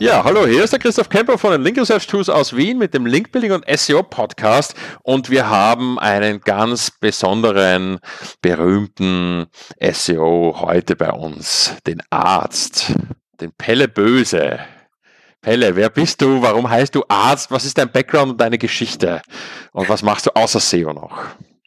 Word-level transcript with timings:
Ja, 0.00 0.22
hallo, 0.22 0.46
hier 0.46 0.62
ist 0.62 0.72
der 0.72 0.78
Christoph 0.78 1.08
Kemper 1.08 1.38
von 1.38 1.50
den 1.50 1.62
Link 1.62 1.76
Research 1.76 2.06
Tools 2.06 2.28
aus 2.28 2.54
Wien 2.54 2.78
mit 2.78 2.94
dem 2.94 3.04
Linkbuilding 3.04 3.50
und 3.50 3.64
SEO 3.68 4.04
Podcast 4.04 4.76
und 5.02 5.28
wir 5.28 5.50
haben 5.50 5.98
einen 5.98 6.40
ganz 6.40 6.92
besonderen, 6.92 7.98
berühmten 8.40 9.46
SEO 9.80 10.54
heute 10.60 10.94
bei 10.94 11.10
uns, 11.10 11.74
den 11.88 12.00
Arzt, 12.10 12.94
den 13.40 13.50
Pelle 13.58 13.88
Böse. 13.88 14.60
Pelle, 15.42 15.74
wer 15.74 15.90
bist 15.90 16.22
du? 16.22 16.42
Warum 16.42 16.70
heißt 16.70 16.94
du 16.94 17.02
Arzt? 17.08 17.50
Was 17.50 17.64
ist 17.64 17.76
dein 17.76 17.90
Background 17.90 18.30
und 18.30 18.40
deine 18.40 18.58
Geschichte? 18.58 19.20
Und 19.72 19.88
was 19.88 20.04
machst 20.04 20.26
du 20.26 20.30
außer 20.30 20.60
SEO 20.60 20.92
noch? 20.92 21.24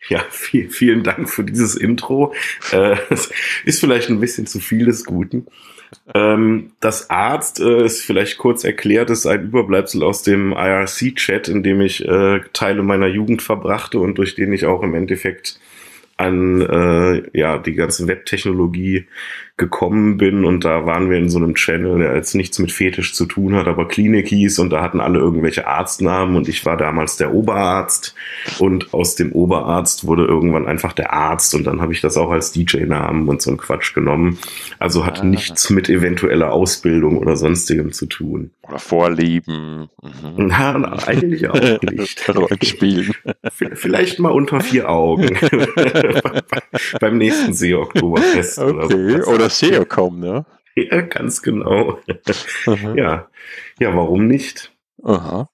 Ja, 0.07 0.23
viel, 0.29 0.69
vielen 0.69 1.03
Dank 1.03 1.29
für 1.29 1.43
dieses 1.43 1.75
Intro. 1.75 2.33
Äh, 2.71 2.95
ist 3.65 3.81
vielleicht 3.81 4.09
ein 4.09 4.21
bisschen 4.21 4.47
zu 4.47 4.61
viel 4.61 4.85
des 4.85 5.03
Guten. 5.03 5.47
Ähm, 6.13 6.71
das 6.79 7.09
Arzt 7.09 7.59
äh, 7.59 7.85
ist 7.85 8.01
vielleicht 8.01 8.37
kurz 8.37 8.63
erklärt, 8.63 9.09
ist 9.09 9.25
ein 9.25 9.43
Überbleibsel 9.43 10.03
aus 10.03 10.23
dem 10.23 10.51
IRC-Chat, 10.51 11.47
in 11.47 11.63
dem 11.63 11.81
ich 11.81 12.05
äh, 12.05 12.41
Teile 12.53 12.83
meiner 12.83 13.07
Jugend 13.07 13.41
verbrachte 13.41 13.99
und 13.99 14.17
durch 14.17 14.35
den 14.35 14.53
ich 14.53 14.65
auch 14.65 14.83
im 14.83 14.93
Endeffekt 14.93 15.59
an 16.21 16.61
äh, 16.61 17.37
ja 17.37 17.57
die 17.57 17.73
ganze 17.73 18.07
Webtechnologie 18.07 19.07
gekommen 19.57 20.17
bin 20.17 20.43
und 20.43 20.65
da 20.65 20.85
waren 20.85 21.09
wir 21.09 21.17
in 21.17 21.29
so 21.29 21.37
einem 21.37 21.53
Channel, 21.53 21.99
der 21.99 22.15
jetzt 22.15 22.33
nichts 22.33 22.57
mit 22.57 22.71
Fetisch 22.71 23.13
zu 23.13 23.25
tun 23.25 23.55
hat, 23.55 23.67
aber 23.67 23.87
Klinik 23.87 24.27
hieß 24.27 24.57
und 24.59 24.71
da 24.71 24.81
hatten 24.81 24.99
alle 24.99 25.19
irgendwelche 25.19 25.67
Arztnamen 25.67 26.35
und 26.35 26.47
ich 26.47 26.65
war 26.65 26.77
damals 26.77 27.17
der 27.17 27.33
Oberarzt 27.33 28.15
und 28.57 28.91
aus 28.93 29.15
dem 29.15 29.31
Oberarzt 29.33 30.07
wurde 30.07 30.25
irgendwann 30.25 30.67
einfach 30.67 30.93
der 30.93 31.13
Arzt 31.13 31.53
und 31.53 31.65
dann 31.65 31.79
habe 31.79 31.93
ich 31.93 32.01
das 32.01 32.17
auch 32.17 32.31
als 32.31 32.51
DJ-Namen 32.53 33.27
und 33.27 33.41
so 33.41 33.51
ein 33.51 33.57
Quatsch 33.57 33.93
genommen. 33.93 34.39
Also 34.79 35.05
hat 35.05 35.21
ah. 35.21 35.25
nichts 35.25 35.69
mit 35.69 35.89
eventueller 35.89 36.51
Ausbildung 36.51 37.17
oder 37.17 37.35
sonstigem 37.35 37.91
zu 37.91 38.07
tun. 38.07 38.49
Oder 38.67 38.79
Vorlieben. 38.79 39.89
Mhm. 40.01 40.35
Na, 40.47 40.77
na, 40.77 41.07
eigentlich 41.07 41.47
auch 41.47 41.81
nicht. 41.81 42.27
Rollenspielen. 42.35 43.13
Vielleicht 43.73 44.19
mal 44.19 44.31
unter 44.31 44.59
vier 44.61 44.89
Augen. 44.89 45.27
Beim 46.99 47.17
nächsten 47.17 47.53
See-Oktoberfest 47.53 48.59
okay. 48.59 48.71
oder 48.71 49.23
so. 49.23 49.31
Oder 49.31 49.49
SEO.com, 49.49 50.19
ne? 50.19 50.45
Ja, 50.75 51.01
ganz 51.01 51.41
genau. 51.41 51.99
ja. 52.95 53.27
ja, 53.77 53.95
warum 53.95 54.27
nicht? 54.27 54.71
Aha. 55.03 55.49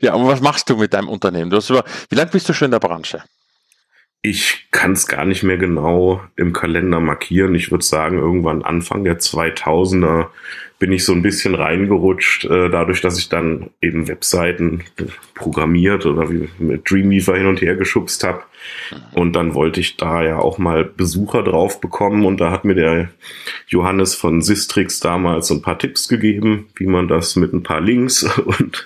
Ja, 0.00 0.14
aber 0.14 0.28
was 0.28 0.40
machst 0.40 0.70
du 0.70 0.76
mit 0.78 0.94
deinem 0.94 1.08
Unternehmen? 1.08 1.50
Du 1.50 1.58
hast 1.58 1.68
über, 1.68 1.84
wie 2.08 2.14
lange 2.14 2.30
bist 2.30 2.48
du 2.48 2.54
schon 2.54 2.66
in 2.66 2.70
der 2.70 2.80
Branche? 2.80 3.22
Ich 4.22 4.68
kann 4.70 4.92
es 4.92 5.06
gar 5.06 5.24
nicht 5.24 5.42
mehr 5.42 5.58
genau 5.58 6.22
im 6.36 6.54
Kalender 6.54 7.00
markieren. 7.00 7.54
Ich 7.54 7.70
würde 7.70 7.84
sagen, 7.84 8.18
irgendwann 8.18 8.62
Anfang 8.62 9.04
der 9.04 9.18
2000er 9.18 10.28
bin 10.78 10.92
ich 10.92 11.04
so 11.04 11.12
ein 11.12 11.22
bisschen 11.22 11.54
reingerutscht, 11.54 12.44
äh, 12.44 12.68
dadurch, 12.68 13.00
dass 13.00 13.18
ich 13.18 13.28
dann 13.28 13.70
eben 13.80 14.08
Webseiten 14.08 14.84
programmiert 15.34 16.04
oder 16.04 16.30
wie 16.30 16.48
mit 16.58 16.90
Dreamweaver 16.90 17.36
hin 17.36 17.46
und 17.46 17.62
her 17.62 17.76
geschubst 17.76 18.24
habe. 18.24 18.42
Und 19.12 19.34
dann 19.34 19.54
wollte 19.54 19.80
ich 19.80 19.96
da 19.96 20.22
ja 20.22 20.38
auch 20.38 20.58
mal 20.58 20.84
Besucher 20.84 21.42
drauf 21.42 21.80
bekommen 21.80 22.26
und 22.26 22.40
da 22.40 22.50
hat 22.50 22.64
mir 22.64 22.74
der 22.74 23.10
Johannes 23.68 24.14
von 24.14 24.42
Sistrix 24.42 25.00
damals 25.00 25.48
so 25.48 25.54
ein 25.54 25.62
paar 25.62 25.78
Tipps 25.78 26.08
gegeben, 26.08 26.66
wie 26.76 26.86
man 26.86 27.08
das 27.08 27.36
mit 27.36 27.52
ein 27.52 27.62
paar 27.62 27.80
Links 27.80 28.24
und 28.44 28.84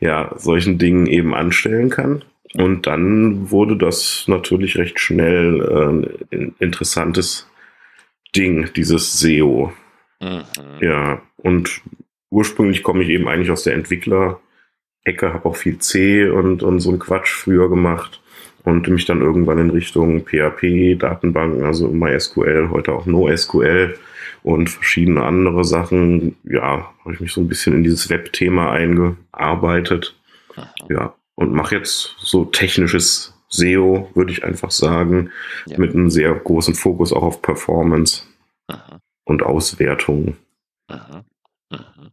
ja, 0.00 0.32
solchen 0.36 0.78
Dingen 0.78 1.06
eben 1.06 1.34
anstellen 1.34 1.90
kann. 1.90 2.24
Und 2.54 2.86
dann 2.86 3.50
wurde 3.50 3.76
das 3.76 4.24
natürlich 4.26 4.76
recht 4.76 4.98
schnell 4.98 5.60
äh, 6.32 6.36
ein 6.36 6.54
interessantes 6.58 7.46
Ding, 8.34 8.70
dieses 8.74 9.20
SEO. 9.20 9.72
Mhm. 10.20 10.44
Ja, 10.80 11.22
und 11.38 11.82
ursprünglich 12.30 12.82
komme 12.82 13.02
ich 13.02 13.08
eben 13.08 13.28
eigentlich 13.28 13.50
aus 13.50 13.64
der 13.64 13.74
Entwickler-Ecke, 13.74 15.32
habe 15.32 15.48
auch 15.48 15.56
viel 15.56 15.78
C 15.78 16.28
und, 16.28 16.62
und 16.62 16.80
so 16.80 16.90
ein 16.90 16.98
Quatsch 16.98 17.32
früher 17.32 17.68
gemacht 17.68 18.20
und 18.64 18.88
mich 18.88 19.06
dann 19.06 19.22
irgendwann 19.22 19.58
in 19.58 19.70
Richtung 19.70 20.24
PHP, 20.24 20.96
Datenbanken, 20.98 21.64
also 21.64 21.88
MySQL, 21.88 22.68
heute 22.70 22.92
auch 22.92 23.06
NoSQL 23.06 23.98
und 24.42 24.70
verschiedene 24.70 25.22
andere 25.22 25.64
Sachen, 25.64 26.36
ja, 26.44 26.92
habe 27.00 27.14
ich 27.14 27.20
mich 27.20 27.32
so 27.32 27.40
ein 27.40 27.48
bisschen 27.48 27.74
in 27.74 27.82
dieses 27.82 28.10
Web-Thema 28.10 28.70
eingearbeitet. 28.70 30.16
Ja, 30.90 31.14
und 31.36 31.54
mache 31.54 31.76
jetzt 31.76 32.16
so 32.18 32.44
technisches 32.44 33.34
SEO, 33.48 34.10
würde 34.14 34.32
ich 34.32 34.44
einfach 34.44 34.70
sagen, 34.70 35.30
ja. 35.66 35.78
mit 35.78 35.94
einem 35.94 36.10
sehr 36.10 36.34
großen 36.34 36.74
Fokus 36.74 37.12
auch 37.12 37.22
auf 37.22 37.40
Performance. 37.40 38.24
Aha 38.66 39.00
und 39.30 39.42
Auswertung. 39.44 40.36
Aha, 40.88 41.24
aha. 41.70 42.12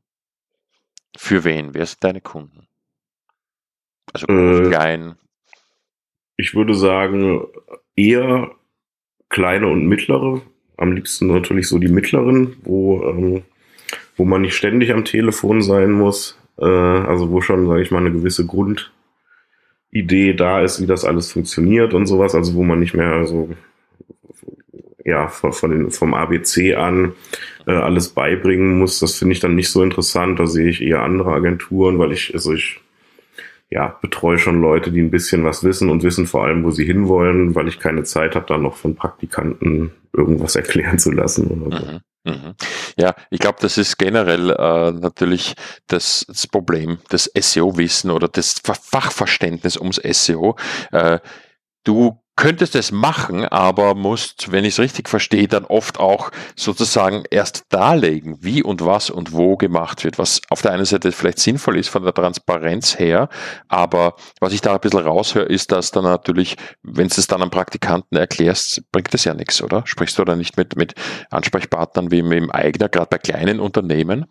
Für 1.17 1.43
wen? 1.43 1.73
Wer 1.73 1.87
sind 1.87 2.03
deine 2.03 2.21
Kunden? 2.21 2.67
Also 4.13 4.27
äh, 4.27 4.69
klein? 4.69 5.15
Ich 6.37 6.53
würde 6.53 6.75
sagen, 6.75 7.47
eher 7.95 8.51
kleine 9.29 9.67
und 9.67 9.87
mittlere. 9.87 10.43
Am 10.77 10.91
liebsten 10.91 11.25
natürlich 11.27 11.67
so 11.67 11.79
die 11.79 11.87
mittleren, 11.87 12.57
wo, 12.63 13.03
ähm, 13.03 13.43
wo 14.15 14.23
man 14.23 14.43
nicht 14.43 14.55
ständig 14.55 14.93
am 14.93 15.03
Telefon 15.03 15.63
sein 15.63 15.91
muss. 15.91 16.39
Äh, 16.59 16.65
also 16.65 17.31
wo 17.31 17.41
schon, 17.41 17.65
sage 17.65 17.81
ich 17.81 17.89
mal, 17.89 17.99
eine 17.99 18.11
gewisse 18.11 18.45
Grundidee 18.45 20.35
da 20.35 20.61
ist, 20.61 20.79
wie 20.79 20.85
das 20.85 21.03
alles 21.03 21.31
funktioniert 21.31 21.95
und 21.95 22.05
sowas. 22.05 22.35
Also 22.35 22.53
wo 22.53 22.63
man 22.63 22.79
nicht 22.79 22.93
mehr 22.93 23.25
so 23.25 23.49
ja, 25.07 25.29
von, 25.29 25.53
von 25.53 25.71
den, 25.71 25.89
vom 25.89 26.13
ABC 26.13 26.75
an 26.75 27.13
äh, 27.65 27.71
alles 27.71 28.09
beibringen 28.09 28.77
muss. 28.77 28.99
Das 28.99 29.15
finde 29.15 29.33
ich 29.33 29.39
dann 29.39 29.55
nicht 29.55 29.71
so 29.71 29.81
interessant. 29.81 30.37
Da 30.37 30.45
sehe 30.45 30.67
ich 30.69 30.81
eher 30.81 31.01
andere 31.01 31.31
Agenturen, 31.31 31.97
weil 31.97 32.11
ich, 32.11 32.33
also 32.33 32.53
ich 32.53 32.81
ja, 33.69 33.97
betreue 34.01 34.37
schon 34.37 34.61
Leute, 34.61 34.91
die 34.91 35.01
ein 35.01 35.09
bisschen 35.09 35.45
was 35.45 35.63
wissen 35.63 35.89
und 35.89 36.03
wissen 36.03 36.27
vor 36.27 36.43
allem, 36.43 36.63
wo 36.65 36.71
sie 36.71 36.85
hinwollen, 36.85 37.55
weil 37.55 37.69
ich 37.69 37.79
keine 37.79 38.03
Zeit 38.03 38.35
habe, 38.35 38.45
da 38.47 38.57
noch 38.57 38.75
von 38.75 38.95
Praktikanten 38.95 39.91
irgendwas 40.11 40.55
erklären 40.57 40.99
zu 40.99 41.11
lassen. 41.11 41.47
Oder 41.47 41.77
so. 41.77 41.85
Mhm. 41.85 41.99
Mhm. 42.25 42.55
Ja, 42.97 43.15
ich 43.29 43.39
glaube, 43.39 43.59
das 43.61 43.77
ist 43.77 43.97
generell 43.97 44.49
äh, 44.49 44.91
natürlich 44.91 45.55
das, 45.87 46.25
das 46.27 46.47
Problem 46.47 46.97
des 47.09 47.31
SEO-Wissen 47.33 48.11
oder 48.11 48.27
das 48.27 48.61
Fachverständnis 48.61 49.77
ums 49.77 50.01
SEO. 50.03 50.57
Äh, 50.91 51.19
du 51.85 52.19
könntest 52.37 52.75
es 52.75 52.91
machen, 52.93 53.43
aber 53.45 53.95
musst, 53.95 54.51
wenn 54.51 54.63
ich 54.63 54.75
es 54.75 54.79
richtig 54.79 55.09
verstehe, 55.09 55.47
dann 55.47 55.65
oft 55.65 55.99
auch 55.99 56.31
sozusagen 56.55 57.23
erst 57.29 57.65
darlegen, 57.69 58.37
wie 58.41 58.63
und 58.63 58.85
was 58.85 59.09
und 59.09 59.33
wo 59.33 59.57
gemacht 59.57 60.05
wird, 60.05 60.17
was 60.17 60.41
auf 60.49 60.61
der 60.61 60.71
einen 60.71 60.85
Seite 60.85 61.11
vielleicht 61.11 61.39
sinnvoll 61.39 61.77
ist 61.77 61.89
von 61.89 62.03
der 62.03 62.13
Transparenz 62.13 62.97
her, 62.97 63.27
aber 63.67 64.15
was 64.39 64.53
ich 64.53 64.61
da 64.61 64.75
ein 64.75 64.79
bisschen 64.79 65.01
raushöre, 65.01 65.45
ist, 65.45 65.71
dass 65.71 65.91
dann 65.91 66.03
natürlich, 66.03 66.55
wenn 66.83 67.07
du 67.07 67.15
es 67.17 67.27
dann 67.27 67.41
am 67.41 67.49
Praktikanten 67.49 68.17
erklärst, 68.17 68.83
bringt 68.91 69.13
das 69.13 69.25
ja 69.25 69.33
nichts, 69.33 69.61
oder? 69.61 69.81
Sprichst 69.85 70.17
du 70.17 70.23
da 70.23 70.35
nicht 70.35 70.57
mit, 70.57 70.75
mit 70.77 70.93
Ansprechpartnern 71.31 72.11
wie 72.11 72.21
mit 72.21 72.39
dem 72.39 72.51
Eigner, 72.51 72.87
gerade 72.87 73.07
bei 73.09 73.17
kleinen 73.17 73.59
Unternehmen? 73.59 74.27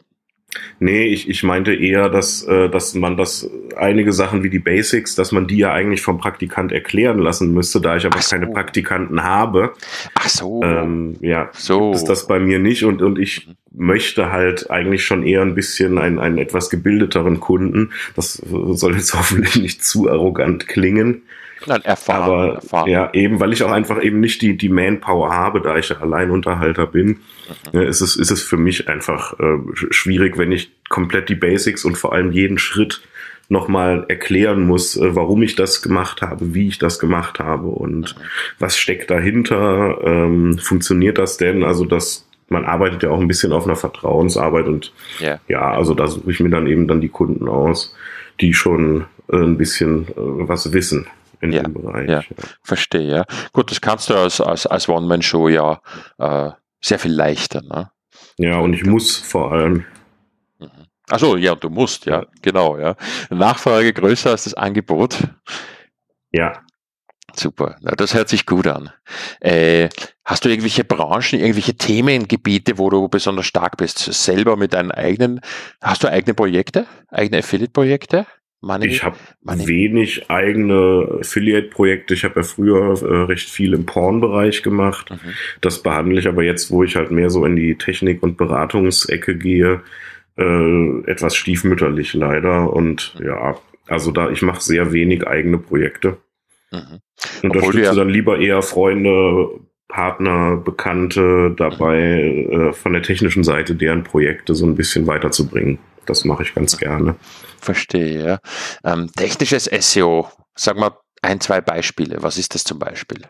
Nee, 0.78 1.06
ich, 1.06 1.28
ich 1.28 1.42
meinte 1.42 1.74
eher, 1.74 2.08
dass, 2.08 2.42
äh, 2.44 2.68
dass 2.68 2.94
man 2.94 3.16
das 3.16 3.50
einige 3.76 4.12
Sachen 4.12 4.42
wie 4.42 4.50
die 4.50 4.58
Basics, 4.58 5.14
dass 5.14 5.32
man 5.32 5.46
die 5.46 5.58
ja 5.58 5.72
eigentlich 5.72 6.02
vom 6.02 6.18
Praktikant 6.18 6.72
erklären 6.72 7.18
lassen 7.18 7.52
müsste, 7.52 7.80
da 7.80 7.96
ich 7.96 8.06
aber 8.06 8.20
so. 8.20 8.36
keine 8.36 8.46
Praktikanten 8.48 9.22
habe. 9.22 9.74
Ach 10.14 10.28
so. 10.28 10.62
Ähm, 10.62 11.16
ja, 11.20 11.50
so. 11.52 11.92
ist 11.92 12.04
das 12.04 12.26
bei 12.26 12.38
mir 12.38 12.58
nicht 12.58 12.84
und, 12.84 13.02
und 13.02 13.18
ich 13.18 13.48
möchte 13.72 14.32
halt 14.32 14.70
eigentlich 14.70 15.04
schon 15.04 15.22
eher 15.22 15.42
ein 15.42 15.54
bisschen 15.54 15.98
einen, 15.98 16.18
einen 16.18 16.38
etwas 16.38 16.70
gebildeteren 16.70 17.40
Kunden. 17.40 17.92
Das 18.14 18.34
soll 18.34 18.94
jetzt 18.94 19.14
hoffentlich 19.18 19.56
nicht 19.56 19.84
zu 19.84 20.08
arrogant 20.08 20.66
klingen. 20.68 21.22
Nein, 21.64 21.82
erfahren, 21.84 22.22
Aber 22.22 22.54
erfahren. 22.56 22.90
ja, 22.90 23.10
eben, 23.14 23.40
weil 23.40 23.52
ich 23.52 23.62
auch 23.62 23.70
einfach 23.70 24.02
eben 24.02 24.20
nicht 24.20 24.42
die, 24.42 24.56
die 24.56 24.68
Manpower 24.68 25.32
habe, 25.32 25.60
da 25.60 25.76
ich 25.76 25.88
ja 25.88 25.96
Alleinunterhalter 25.98 26.86
bin, 26.86 27.20
mhm. 27.72 27.80
ist, 27.80 28.00
es, 28.00 28.16
ist 28.16 28.30
es 28.30 28.42
für 28.42 28.58
mich 28.58 28.88
einfach 28.88 29.38
äh, 29.40 29.58
schwierig, 29.72 30.36
wenn 30.36 30.52
ich 30.52 30.70
komplett 30.88 31.28
die 31.28 31.34
Basics 31.34 31.84
und 31.84 31.96
vor 31.96 32.12
allem 32.12 32.32
jeden 32.32 32.58
Schritt 32.58 33.00
nochmal 33.48 34.04
erklären 34.08 34.66
muss, 34.66 34.96
äh, 34.96 35.14
warum 35.14 35.42
ich 35.42 35.54
das 35.54 35.82
gemacht 35.82 36.20
habe, 36.22 36.54
wie 36.54 36.68
ich 36.68 36.78
das 36.78 36.98
gemacht 36.98 37.38
habe 37.38 37.68
und 37.68 38.16
mhm. 38.16 38.22
was 38.58 38.76
steckt 38.76 39.10
dahinter, 39.10 39.98
ähm, 40.04 40.58
funktioniert 40.58 41.18
das 41.18 41.36
denn? 41.36 41.64
Also 41.64 41.84
das, 41.84 42.28
man 42.48 42.64
arbeitet 42.64 43.02
ja 43.02 43.10
auch 43.10 43.20
ein 43.20 43.28
bisschen 43.28 43.52
auf 43.52 43.64
einer 43.64 43.76
Vertrauensarbeit 43.76 44.66
und 44.66 44.92
yeah. 45.20 45.40
ja, 45.48 45.70
also 45.70 45.94
da 45.94 46.06
suche 46.06 46.30
ich 46.30 46.40
mir 46.40 46.50
dann 46.50 46.66
eben 46.66 46.86
dann 46.86 47.00
die 47.00 47.08
Kunden 47.08 47.48
aus, 47.48 47.94
die 48.40 48.52
schon 48.52 49.06
äh, 49.30 49.36
ein 49.36 49.56
bisschen 49.56 50.08
äh, 50.08 50.14
was 50.16 50.72
wissen 50.72 51.06
in 51.40 51.52
ja, 51.52 51.62
dem 51.62 51.74
Bereich. 51.74 52.08
Ja, 52.08 52.22
verstehe, 52.62 53.08
ja. 53.08 53.24
Gut, 53.52 53.70
das 53.70 53.80
kannst 53.80 54.10
du 54.10 54.14
als, 54.14 54.40
als, 54.40 54.66
als 54.66 54.88
One-Man-Show 54.88 55.48
ja 55.48 55.80
äh, 56.18 56.50
sehr 56.80 56.98
viel 56.98 57.12
leichter. 57.12 57.62
Ne? 57.62 57.90
Ja, 58.38 58.58
und 58.58 58.72
ich 58.72 58.84
muss 58.84 59.16
vor 59.16 59.52
allem. 59.52 59.84
Mhm. 60.58 60.70
Achso, 61.08 61.36
ja, 61.36 61.54
du 61.54 61.70
musst, 61.70 62.06
ja, 62.06 62.26
genau, 62.42 62.78
ja. 62.78 62.96
Nachfrage 63.30 63.92
größer 63.92 64.30
als 64.30 64.44
das 64.44 64.54
Angebot. 64.54 65.18
Ja. 66.32 66.62
Super, 67.34 67.76
Na, 67.82 67.92
das 67.92 68.14
hört 68.14 68.30
sich 68.30 68.46
gut 68.46 68.66
an. 68.66 68.90
Äh, 69.40 69.90
hast 70.24 70.44
du 70.44 70.48
irgendwelche 70.48 70.84
Branchen, 70.84 71.38
irgendwelche 71.38 71.76
Themengebiete, 71.76 72.78
wo 72.78 72.88
du 72.88 73.08
besonders 73.08 73.44
stark 73.44 73.76
bist? 73.76 73.98
Selber 73.98 74.56
mit 74.56 74.72
deinen 74.72 74.90
eigenen, 74.90 75.40
hast 75.82 76.02
du 76.02 76.08
eigene 76.08 76.32
Projekte, 76.32 76.86
eigene 77.08 77.38
Affiliate-Projekte? 77.40 78.26
Money, 78.66 78.86
ich 78.86 79.04
habe 79.04 79.16
wenig 79.42 80.30
eigene 80.30 81.18
Affiliate-Projekte. 81.20 82.14
Ich 82.14 82.24
habe 82.24 82.40
ja 82.40 82.42
früher 82.42 83.00
äh, 83.02 83.22
recht 83.24 83.48
viel 83.48 83.74
im 83.74 83.86
Porn-Bereich 83.86 84.62
gemacht. 84.62 85.10
Mhm. 85.10 85.32
Das 85.60 85.82
behandle 85.82 86.18
ich 86.18 86.28
aber 86.28 86.42
jetzt, 86.42 86.70
wo 86.70 86.82
ich 86.82 86.96
halt 86.96 87.10
mehr 87.10 87.30
so 87.30 87.44
in 87.44 87.56
die 87.56 87.76
Technik- 87.76 88.22
und 88.22 88.36
Beratungsecke 88.36 89.36
gehe, 89.36 89.82
äh, 90.36 91.00
etwas 91.06 91.36
stiefmütterlich 91.36 92.14
leider. 92.14 92.72
Und 92.72 93.14
mhm. 93.18 93.26
ja, 93.26 93.56
also 93.86 94.10
da, 94.10 94.30
ich 94.30 94.42
mache 94.42 94.60
sehr 94.60 94.92
wenig 94.92 95.26
eigene 95.26 95.58
Projekte. 95.58 96.18
Mhm. 96.72 97.00
Unterstütze 97.42 97.82
ja 97.82 97.94
dann 97.94 98.08
lieber 98.08 98.38
eher 98.38 98.62
Freunde, 98.62 99.48
Partner, 99.88 100.56
Bekannte 100.56 101.54
dabei, 101.56 102.46
äh, 102.50 102.72
von 102.72 102.92
der 102.92 103.02
technischen 103.02 103.44
Seite 103.44 103.74
deren 103.74 104.02
Projekte 104.02 104.54
so 104.54 104.66
ein 104.66 104.74
bisschen 104.74 105.06
weiterzubringen. 105.06 105.78
Das 106.06 106.24
mache 106.24 106.42
ich 106.42 106.54
ganz 106.54 106.76
gerne. 106.78 107.16
Verstehe, 107.60 108.24
ja. 108.24 108.40
Ähm, 108.84 109.10
technisches 109.14 109.64
SEO, 109.64 110.30
sag 110.54 110.76
mal 110.76 110.92
ein, 111.22 111.40
zwei 111.40 111.60
Beispiele. 111.60 112.22
Was 112.22 112.38
ist 112.38 112.54
das 112.54 112.64
zum 112.64 112.78
Beispiel 112.78 113.22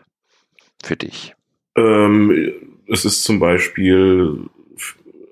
für 0.83 0.95
dich? 0.95 1.35
Ähm, 1.75 2.51
es 2.87 3.05
ist 3.05 3.23
zum 3.23 3.39
Beispiel, 3.39 4.49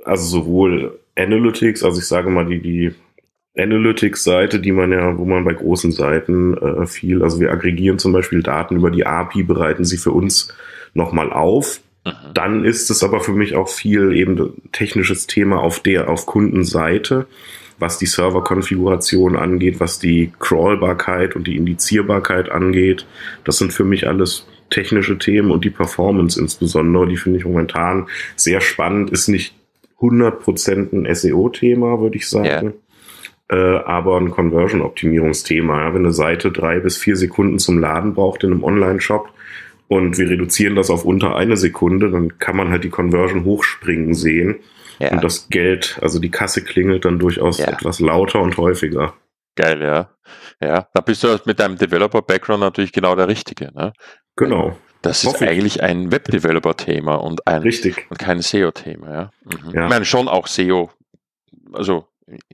also 0.03 0.25
sowohl 0.25 0.99
Analytics, 1.15 1.83
also 1.83 1.99
ich 1.99 2.07
sage 2.07 2.29
mal 2.29 2.45
die, 2.45 2.61
die 2.61 2.95
Analytics-Seite, 3.57 4.59
die 4.59 4.71
man 4.71 4.91
ja, 4.91 5.17
wo 5.17 5.25
man 5.25 5.45
bei 5.45 5.53
großen 5.53 5.91
Seiten 5.91 6.57
äh, 6.57 6.85
viel, 6.85 7.23
also 7.23 7.39
wir 7.39 7.51
aggregieren 7.51 7.99
zum 7.99 8.11
Beispiel 8.11 8.43
Daten 8.43 8.75
über 8.75 8.91
die 8.91 9.05
API, 9.05 9.43
bereiten 9.43 9.85
sie 9.85 9.97
für 9.97 10.11
uns 10.11 10.53
nochmal 10.93 11.31
auf. 11.31 11.79
Mhm. 12.05 12.11
Dann 12.33 12.65
ist 12.65 12.89
es 12.89 13.03
aber 13.03 13.19
für 13.19 13.33
mich 13.33 13.55
auch 13.55 13.67
viel 13.67 14.13
eben 14.13 14.53
technisches 14.71 15.27
Thema 15.27 15.59
auf 15.59 15.79
der, 15.79 16.09
auf 16.09 16.25
Kundenseite, 16.25 17.25
was 17.79 17.97
die 17.97 18.05
Serverkonfiguration 18.05 19.35
angeht, 19.35 19.79
was 19.79 19.99
die 19.99 20.31
Crawlbarkeit 20.39 21.35
und 21.35 21.47
die 21.47 21.57
Indizierbarkeit 21.57 22.49
angeht. 22.49 23.05
Das 23.43 23.57
sind 23.57 23.73
für 23.73 23.83
mich 23.83 24.07
alles 24.07 24.47
technische 24.69 25.17
Themen 25.17 25.51
und 25.51 25.65
die 25.65 25.69
Performance 25.69 26.39
insbesondere, 26.39 27.07
die 27.07 27.17
finde 27.17 27.39
ich 27.39 27.45
momentan 27.45 28.07
sehr 28.35 28.61
spannend, 28.61 29.09
ist 29.09 29.27
nicht 29.27 29.53
100% 29.99 30.93
ein 30.93 31.13
SEO-Thema, 31.13 31.99
würde 31.99 32.17
ich 32.17 32.29
sagen. 32.29 32.67
Yeah 32.67 32.73
äh, 33.49 33.55
aber 33.55 34.17
ein 34.17 34.31
Conversion-Optimierungsthema. 34.31 35.83
Ja? 35.83 35.93
Wenn 35.93 36.03
eine 36.03 36.13
Seite 36.13 36.51
drei 36.51 36.79
bis 36.79 36.97
vier 36.97 37.15
Sekunden 37.15 37.59
zum 37.59 37.79
Laden 37.79 38.13
braucht 38.13 38.43
in 38.43 38.51
einem 38.51 38.63
Online-Shop 38.63 39.29
und 39.87 40.17
wir 40.17 40.29
reduzieren 40.29 40.75
das 40.75 40.89
auf 40.89 41.05
unter 41.05 41.35
eine 41.35 41.57
Sekunde, 41.57 42.09
dann 42.09 42.37
kann 42.39 42.55
man 42.55 42.69
halt 42.69 42.83
die 42.83 42.89
Conversion 42.89 43.45
hochspringen 43.45 44.13
sehen. 44.13 44.59
Ja. 44.99 45.11
Und 45.11 45.23
das 45.23 45.49
Geld, 45.49 45.99
also 46.01 46.19
die 46.19 46.31
Kasse 46.31 46.63
klingelt 46.63 47.05
dann 47.05 47.19
durchaus 47.19 47.57
ja. 47.57 47.67
etwas 47.67 47.99
lauter 47.99 48.41
und 48.41 48.57
häufiger. 48.57 49.13
Geil, 49.55 49.81
ja. 49.81 50.09
Ja, 50.61 50.87
da 50.93 51.01
bist 51.01 51.23
du 51.23 51.39
mit 51.45 51.59
deinem 51.59 51.77
Developer-Background 51.77 52.61
natürlich 52.61 52.91
genau 52.91 53.15
der 53.15 53.27
Richtige. 53.27 53.71
Ne? 53.73 53.93
Genau. 54.35 54.77
Das 55.01 55.23
ist 55.23 55.33
Hoffe 55.33 55.47
eigentlich 55.47 55.83
ein 55.83 56.11
Web-Developer-Thema 56.11 57.15
und 57.15 57.45
ein 57.45 57.61
Richtig. 57.61 58.07
und 58.09 58.17
kein 58.17 58.41
SEO-Thema. 58.41 59.11
Ja? 59.11 59.31
Mhm. 59.43 59.71
ja. 59.71 59.83
Ich 59.83 59.89
meine 59.89 60.05
schon 60.05 60.27
auch 60.27 60.47
SEO, 60.47 60.89
also 61.73 62.07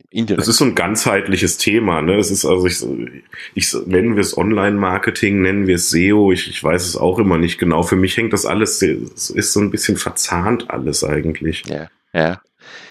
Indirekt. 0.09 0.41
Das 0.41 0.49
ist 0.49 0.57
so 0.57 0.65
ein 0.65 0.75
ganzheitliches 0.75 1.57
Thema. 1.57 2.01
Ne? 2.01 2.15
Es 2.15 2.29
ist 2.29 2.43
also, 2.43 2.67
ich, 2.67 2.83
ich 3.55 3.73
nennen 3.85 4.15
wir 4.15 4.21
es 4.21 4.37
Online-Marketing, 4.37 5.41
nennen 5.41 5.67
wir 5.67 5.75
es 5.75 5.89
SEO. 5.89 6.33
Ich, 6.33 6.49
ich 6.49 6.61
weiß 6.61 6.85
es 6.85 6.97
auch 6.97 7.19
immer 7.19 7.37
nicht 7.37 7.57
genau. 7.57 7.83
Für 7.83 7.95
mich 7.95 8.17
hängt 8.17 8.33
das 8.33 8.45
alles, 8.45 8.81
es 8.81 9.29
ist 9.29 9.53
so 9.53 9.61
ein 9.61 9.71
bisschen 9.71 9.95
verzahnt 9.95 10.69
alles 10.69 11.03
eigentlich. 11.03 11.63
Ja, 11.67 11.87
ja. 12.13 12.41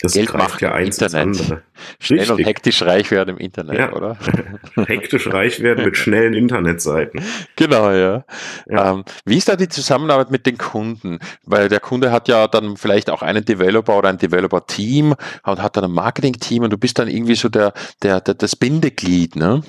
Das 0.03 0.15
Geld 0.15 0.33
macht 0.35 0.61
ja 0.61 0.73
eins 0.73 0.99
Internet. 0.99 1.41
andere. 1.41 1.63
Schnell 1.99 2.21
Richtig. 2.21 2.39
und 2.39 2.45
hektisch 2.45 2.83
reich 2.83 3.11
werden 3.11 3.37
im 3.37 3.39
Internet, 3.39 3.79
ja. 3.79 3.93
oder? 3.93 4.19
hektisch 4.87 5.27
reich 5.29 5.61
werden 5.61 5.85
mit 5.85 5.97
schnellen 5.97 6.35
Internetseiten. 6.35 7.21
Genau, 7.57 7.91
ja. 7.91 8.25
ja. 8.71 8.93
Ähm, 8.93 9.05
wie 9.27 9.37
ist 9.37 9.49
da 9.49 9.57
die 9.57 9.69
Zusammenarbeit 9.69 10.31
mit 10.31 10.47
den 10.47 10.57
Kunden? 10.57 11.19
Weil 11.45 11.69
der 11.69 11.81
Kunde 11.81 12.11
hat 12.11 12.27
ja 12.29 12.49
dann 12.49 12.77
vielleicht 12.77 13.11
auch 13.11 13.21
einen 13.23 13.45
Developer 13.45 13.99
oder 13.99 14.09
ein 14.09 14.17
Developer-Team 14.17 15.15
und 15.45 15.63
hat 15.63 15.77
dann 15.77 15.85
ein 15.85 15.91
Marketing-Team 15.91 16.63
und 16.63 16.71
du 16.71 16.79
bist 16.79 16.99
dann 16.99 17.09
irgendwie 17.09 17.35
so 17.35 17.51
der, 17.51 17.75
der, 18.03 18.21
der 18.21 18.35
das 18.35 18.57
Bindeglied, 18.57 19.37
ne? 19.37 19.63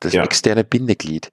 Das 0.00 0.12
ja. 0.12 0.22
externe 0.22 0.64
Bindeglied. 0.64 1.30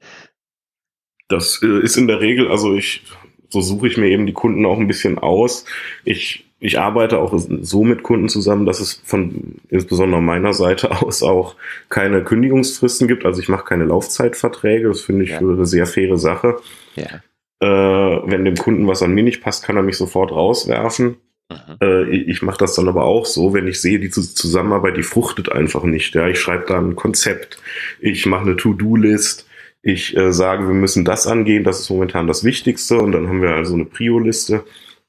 Das 1.27 1.61
äh, 1.61 1.81
ist 1.81 1.97
in 1.97 2.07
der 2.07 2.21
Regel, 2.21 2.49
also 2.49 2.73
ich, 2.73 3.03
so 3.49 3.61
suche 3.61 3.87
ich 3.87 3.97
mir 3.97 4.07
eben 4.07 4.25
die 4.25 4.33
Kunden 4.33 4.65
auch 4.65 4.79
ein 4.79 4.87
bisschen 4.87 5.19
aus. 5.19 5.65
Ich 6.05 6.46
ich 6.59 6.79
arbeite 6.79 7.19
auch 7.19 7.33
so 7.37 7.83
mit 7.83 8.03
Kunden 8.03 8.29
zusammen, 8.29 8.65
dass 8.65 8.79
es 8.79 9.01
von 9.03 9.55
insbesondere 9.69 10.21
meiner 10.21 10.53
Seite 10.53 10.91
aus 11.01 11.23
auch 11.23 11.55
keine 11.89 12.23
Kündigungsfristen 12.23 13.07
gibt. 13.07 13.25
Also 13.25 13.41
ich 13.41 13.49
mache 13.49 13.65
keine 13.65 13.85
Laufzeitverträge. 13.85 14.87
Das 14.87 15.01
finde 15.01 15.23
ich 15.25 15.31
ja. 15.31 15.39
eine 15.39 15.65
sehr 15.65 15.85
faire 15.85 16.17
Sache. 16.17 16.57
Ja. 16.95 17.21
Äh, 17.59 18.21
wenn 18.29 18.45
dem 18.45 18.55
Kunden 18.55 18.87
was 18.87 19.03
an 19.03 19.13
mir 19.13 19.23
nicht 19.23 19.41
passt, 19.41 19.63
kann 19.63 19.77
er 19.77 19.83
mich 19.83 19.97
sofort 19.97 20.31
rauswerfen. 20.31 21.17
Mhm. 21.49 22.11
Ich 22.11 22.41
mache 22.41 22.57
das 22.57 22.75
dann 22.75 22.89
aber 22.89 23.05
auch 23.05 23.25
so, 23.25 23.53
wenn 23.53 23.67
ich 23.67 23.79
sehe, 23.79 23.99
die 23.99 24.09
Zusammenarbeit, 24.09 24.97
die 24.97 25.03
fruchtet 25.03 25.49
einfach 25.49 25.83
nicht. 25.83 26.13
Ja, 26.13 26.27
ich 26.27 26.39
schreibe 26.39 26.65
da 26.67 26.77
ein 26.77 26.97
Konzept, 26.97 27.57
ich 28.01 28.25
mache 28.25 28.41
eine 28.41 28.57
To-Do-List, 28.57 29.47
ich 29.81 30.17
äh, 30.17 30.33
sage, 30.33 30.67
wir 30.67 30.73
müssen 30.73 31.05
das 31.05 31.25
angehen, 31.25 31.63
das 31.63 31.79
ist 31.79 31.89
momentan 31.89 32.27
das 32.27 32.43
Wichtigste 32.43 32.97
und 32.97 33.13
dann 33.13 33.29
haben 33.29 33.41
wir 33.41 33.51
also 33.51 33.75
eine 33.75 33.85
Prio-Liste. 33.85 34.65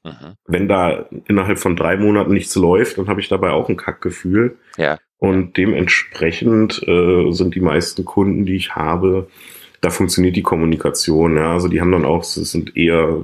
Mhm. 0.09 0.33
Wenn 0.45 0.67
da 0.67 1.05
innerhalb 1.27 1.59
von 1.59 1.75
drei 1.75 1.97
Monaten 1.97 2.33
nichts 2.33 2.55
läuft, 2.55 2.97
dann 2.97 3.07
habe 3.07 3.21
ich 3.21 3.27
dabei 3.27 3.51
auch 3.51 3.69
ein 3.69 3.77
Kackgefühl. 3.77 4.57
Ja. 4.77 4.97
Und 5.17 5.57
dementsprechend 5.57 6.81
äh, 6.87 7.31
sind 7.31 7.55
die 7.55 7.61
meisten 7.61 8.05
Kunden, 8.05 8.45
die 8.45 8.55
ich 8.55 8.75
habe, 8.75 9.27
da 9.81 9.89
funktioniert 9.89 10.35
die 10.35 10.43
Kommunikation. 10.43 11.37
Ja. 11.37 11.53
Also 11.53 11.67
die 11.67 11.81
haben 11.81 11.91
dann 11.91 12.05
auch, 12.05 12.21
es 12.21 12.33
sind 12.33 12.75
eher 12.75 13.21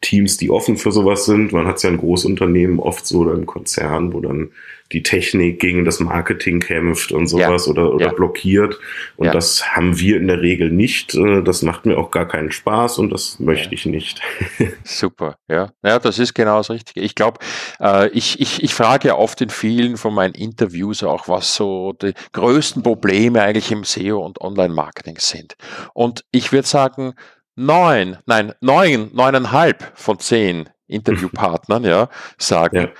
Teams, 0.00 0.36
die 0.36 0.50
offen 0.50 0.76
für 0.76 0.92
sowas 0.92 1.24
sind. 1.26 1.52
Man 1.52 1.66
hat 1.66 1.76
es 1.76 1.82
ja 1.82 1.90
in 1.90 1.98
Großunternehmen 1.98 2.78
oft 2.78 3.06
so 3.06 3.20
oder 3.20 3.34
in 3.34 3.46
Konzernen, 3.46 4.12
wo 4.12 4.20
dann 4.20 4.50
die 4.92 5.02
Technik 5.02 5.60
gegen 5.60 5.84
das 5.84 6.00
Marketing 6.00 6.60
kämpft 6.60 7.12
und 7.12 7.26
sowas 7.26 7.66
ja. 7.66 7.72
oder, 7.72 7.92
oder 7.92 8.06
ja. 8.06 8.12
blockiert. 8.12 8.78
Und 9.16 9.26
ja. 9.26 9.32
das 9.32 9.74
haben 9.74 9.98
wir 9.98 10.16
in 10.16 10.28
der 10.28 10.40
Regel 10.40 10.70
nicht. 10.70 11.14
Äh, 11.14 11.42
das 11.42 11.62
macht 11.62 11.86
mir 11.86 11.98
auch 11.98 12.10
gar 12.10 12.26
keinen 12.28 12.52
Spaß 12.52 12.98
und 12.98 13.10
das 13.10 13.38
möchte 13.40 13.74
ich 13.74 13.86
nicht. 13.86 14.20
Super, 14.84 15.38
ja. 15.48 15.70
Ja, 15.84 15.98
das 15.98 16.18
ist 16.18 16.34
genau 16.34 16.58
das 16.58 16.70
Richtige. 16.70 17.00
Ich 17.00 17.14
glaube, 17.14 17.40
äh, 17.80 18.08
ich, 18.10 18.40
ich, 18.40 18.62
ich 18.62 18.74
frage 18.74 19.08
ja 19.08 19.16
oft 19.16 19.40
in 19.40 19.50
vielen 19.50 19.96
von 19.96 20.14
meinen 20.14 20.34
Interviews 20.34 21.02
auch, 21.02 21.28
was 21.28 21.54
so 21.54 21.92
die 21.92 22.14
größten 22.32 22.82
Probleme 22.82 23.42
eigentlich 23.42 23.72
im 23.72 23.84
SEO 23.84 24.24
und 24.24 24.40
Online-Marketing 24.40 25.16
sind. 25.18 25.56
Und 25.94 26.24
ich 26.30 26.52
würde 26.52 26.68
sagen, 26.68 27.14
neun, 27.56 28.18
nein, 28.26 28.52
neun, 28.60 29.10
neuneinhalb 29.12 29.92
von 29.94 30.18
zehn 30.18 30.68
Interviewpartnern, 30.86 31.84
ja, 31.84 32.08
sagen. 32.38 32.90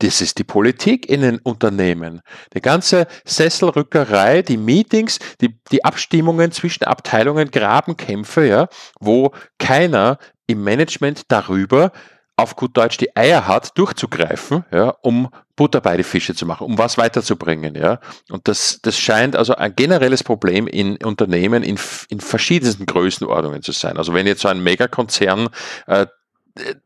Das 0.00 0.20
ist 0.20 0.38
die 0.38 0.44
Politik 0.44 1.08
in 1.08 1.22
den 1.22 1.38
Unternehmen. 1.38 2.20
Die 2.54 2.60
ganze 2.60 3.06
Sesselrückerei, 3.24 4.42
die 4.42 4.56
Meetings, 4.56 5.18
die, 5.40 5.58
die 5.72 5.84
Abstimmungen 5.84 6.52
zwischen 6.52 6.84
Abteilungen, 6.84 7.50
Grabenkämpfe, 7.50 8.46
ja, 8.46 8.68
wo 9.00 9.32
keiner 9.58 10.18
im 10.46 10.62
Management 10.62 11.22
darüber 11.28 11.92
auf 12.36 12.54
gut 12.54 12.76
Deutsch 12.76 12.98
die 12.98 13.16
Eier 13.16 13.48
hat, 13.48 13.76
durchzugreifen, 13.76 14.64
ja, 14.70 14.94
um 15.02 15.28
Butter 15.56 15.80
bei 15.80 15.96
die 15.96 16.04
Fische 16.04 16.36
zu 16.36 16.46
machen, 16.46 16.68
um 16.68 16.78
was 16.78 16.96
weiterzubringen, 16.96 17.74
ja. 17.74 17.98
Und 18.30 18.46
das, 18.46 18.78
das 18.80 18.96
scheint 18.96 19.34
also 19.34 19.56
ein 19.56 19.74
generelles 19.74 20.22
Problem 20.22 20.68
in 20.68 20.96
Unternehmen 20.98 21.64
in, 21.64 21.76
in 22.08 22.20
verschiedensten 22.20 22.86
Größenordnungen 22.86 23.62
zu 23.62 23.72
sein. 23.72 23.96
Also 23.96 24.14
wenn 24.14 24.28
jetzt 24.28 24.42
so 24.42 24.48
ein 24.48 24.62
Megakonzern 24.62 25.48
äh, 25.88 26.06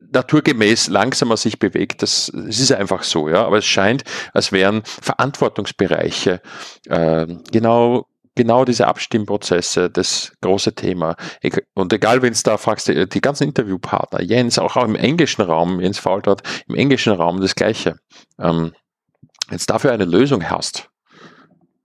naturgemäß 0.01 0.89
langsamer 0.89 1.37
sich 1.37 1.59
bewegt. 1.59 2.03
Das, 2.03 2.31
das 2.35 2.59
ist 2.59 2.73
einfach 2.73 3.03
so, 3.03 3.29
ja. 3.29 3.45
Aber 3.45 3.59
es 3.59 3.67
scheint, 3.67 4.05
als 4.33 4.53
wären 4.53 4.83
Verantwortungsbereiche 4.85 6.41
äh, 6.89 7.27
genau 7.51 8.07
genau 8.35 8.65
diese 8.65 8.87
Abstimmprozesse 8.87 9.91
das 9.91 10.33
große 10.41 10.75
Thema. 10.75 11.17
Und 11.75 11.93
egal, 11.93 12.23
wenn 12.23 12.33
es 12.33 12.43
da 12.43 12.57
fragst, 12.57 12.89
die, 12.89 13.09
die, 13.09 13.21
ganzen 13.21 13.45
Interviewpartner, 13.45 14.23
Jens, 14.23 14.59
auch, 14.59 14.77
auch 14.77 14.85
im 14.85 14.97
englischen 14.97 15.43
Raum, 15.43 15.81
Jens 15.81 15.99
Faultrat, 15.99 16.43
im 16.67 16.75
englischen 16.75 17.13
Raum 17.13 17.41
das 17.41 17.55
Gleiche. 17.55 17.97
Ähm, 18.39 18.73
wenn 19.49 19.57
es 19.57 19.67
dafür 19.67 19.93
eine 19.93 20.07
Lösung 20.07 20.49
hast, 20.49 20.89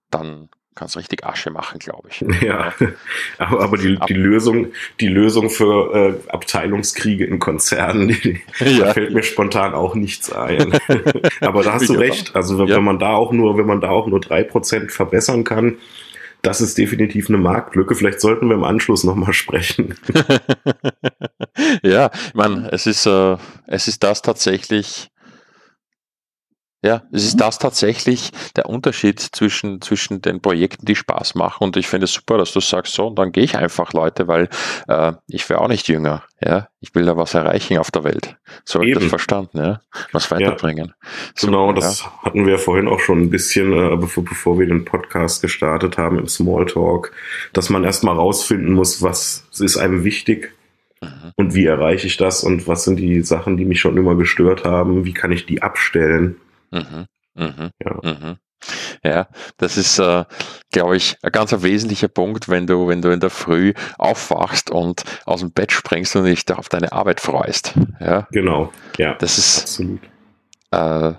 dann 0.10 0.50
kannst 0.77 0.96
richtig 0.96 1.25
Asche 1.25 1.50
machen, 1.50 1.79
glaube 1.79 2.10
ich. 2.10 2.24
Ja, 2.41 2.74
aber, 3.38 3.62
aber 3.62 3.77
die, 3.77 3.98
die 4.07 4.13
Lösung, 4.13 4.67
die 5.00 5.07
Lösung 5.07 5.50
für 5.50 5.93
äh, 5.93 6.31
Abteilungskriege 6.31 7.25
in 7.25 7.39
Konzernen, 7.39 8.07
die, 8.10 8.41
ja. 8.60 8.86
da 8.86 8.93
fällt 8.93 9.13
mir 9.13 9.24
spontan 9.24 9.74
auch 9.74 9.96
nichts 9.96 10.31
ein. 10.31 10.74
aber 11.41 11.63
da 11.63 11.74
hast 11.74 11.89
du 11.89 11.93
recht. 11.93 12.36
Also 12.36 12.57
wenn, 12.57 12.67
ja. 12.67 12.77
wenn, 12.77 12.84
man 12.84 13.00
da 13.00 13.15
auch 13.15 13.31
nur, 13.31 13.57
wenn 13.57 13.65
man 13.65 13.81
da 13.81 13.89
auch 13.89 14.07
nur 14.07 14.22
drei 14.22 14.43
Prozent 14.43 14.91
verbessern 14.91 15.43
kann, 15.43 15.77
das 16.43 16.62
ist 16.62 16.77
definitiv 16.77 17.29
eine 17.29 17.39
Marktlücke. 17.39 17.96
Vielleicht 17.96 18.22
sollten 18.22 18.48
wir 18.48 18.55
im 18.55 18.63
Anschluss 18.63 19.03
nochmal 19.03 19.34
sprechen. 19.34 19.96
ja, 21.81 22.12
ich 22.27 22.36
meine, 22.36 22.72
es 22.72 22.86
ist, 22.86 23.07
äh, 23.07 23.38
es 23.65 23.88
ist 23.88 24.03
das 24.03 24.22
tatsächlich, 24.22 25.10
ja, 26.84 27.01
es 27.12 27.25
ist 27.25 27.41
das 27.41 27.57
tatsächlich 27.57 28.31
der 28.55 28.67
Unterschied 28.67 29.19
zwischen, 29.19 29.81
zwischen 29.81 30.22
den 30.22 30.41
Projekten, 30.41 30.86
die 30.86 30.96
Spaß 30.96 31.34
machen. 31.34 31.63
Und 31.63 31.75
ich 31.75 31.88
finde 31.88 32.05
es 32.05 32.13
super, 32.13 32.38
dass 32.38 32.53
du 32.53 32.60
sagst, 32.60 32.93
so, 32.93 33.07
und 33.07 33.17
dann 33.17 33.31
gehe 33.31 33.43
ich 33.43 33.57
einfach, 33.57 33.93
Leute, 33.93 34.27
weil 34.27 34.48
äh, 34.88 35.13
ich 35.27 35.50
wäre 35.50 35.62
auch 35.62 35.69
nicht 35.69 35.88
jünger. 35.88 36.24
Ja, 36.39 36.67
ich 36.79 36.93
will 36.93 37.05
da 37.05 37.17
was 37.17 37.34
erreichen 37.34 37.79
auf 37.79 37.89
der 37.89 38.03
Welt. 38.03 38.38
So 38.63 38.77
habe 38.79 38.88
ich 38.88 38.93
das 38.93 39.05
verstanden, 39.05 39.57
ja. 39.57 39.81
Was 40.12 40.29
weiterbringen. 40.29 40.93
Ja, 41.01 41.07
so, 41.34 41.48
genau, 41.48 41.74
das 41.74 42.01
ja. 42.01 42.12
hatten 42.22 42.46
wir 42.46 42.60
vorhin 42.60 42.88
auch 42.88 43.00
schon 43.00 43.22
ein 43.22 43.29
bisschen, 43.31 43.74
äh, 43.74 43.96
bevor, 43.96 44.24
bevor 44.24 44.60
wir 44.60 44.67
den 44.67 44.86
Podcast 44.86 45.41
gestartet 45.41 45.98
haben 45.98 46.19
im 46.19 46.27
Smalltalk, 46.27 47.12
dass 47.53 47.72
man 47.72 47.86
erstmal 47.86 48.15
rausfinden 48.15 48.74
muss, 48.74 49.01
was 49.01 49.48
ist 49.57 49.77
einem 49.77 50.03
wichtig 50.03 50.53
mhm. 51.01 51.31
und 51.38 51.55
wie 51.55 51.65
erreiche 51.65 52.05
ich 52.05 52.17
das 52.17 52.43
und 52.43 52.67
was 52.67 52.84
sind 52.84 52.98
die 52.98 53.24
Sachen, 53.24 53.57
die 53.57 53.65
mich 53.65 53.79
schon 53.79 53.98
immer 53.98 54.13
gestört 54.13 54.63
haben, 54.63 55.05
wie 55.05 55.13
kann 55.13 55.31
ich 55.31 55.48
die 55.48 55.63
abstellen 55.63 56.36
Mhm. 56.72 57.06
Mhm. 57.36 57.72
Ja. 57.84 58.00
Mhm. 58.04 58.38
Ja, 59.04 59.28
das 59.58 59.78
ist, 59.78 60.00
äh, 60.00 60.26
glaube 60.72 60.98
ich, 60.98 61.18
ein 61.22 61.32
ganz 61.32 61.52
wesentlicher 61.62 62.08
Punkt, 62.08 62.50
wenn 62.50 62.66
du, 62.66 62.88
wenn 62.88 63.02
du 63.02 63.10
in 63.10 63.20
der 63.20 63.30
Früh 63.30 63.74
aufwachst 63.98 64.72
und 64.72 65.04
aus 65.26 65.42
dem 65.42 65.52
Bett 65.52 65.72
springst 65.72 66.16
und 66.16 66.26
dich 66.26 66.44
auf 66.52 66.68
deine 66.68 66.92
Arbeit 66.92 67.22
freust. 67.22 67.74
Ja, 68.00 68.28
genau. 68.32 68.72
Ja, 68.98 69.14
das 69.14 69.38
ist 69.38 69.62
absolut. 69.62 70.02
Äh, 70.72 71.14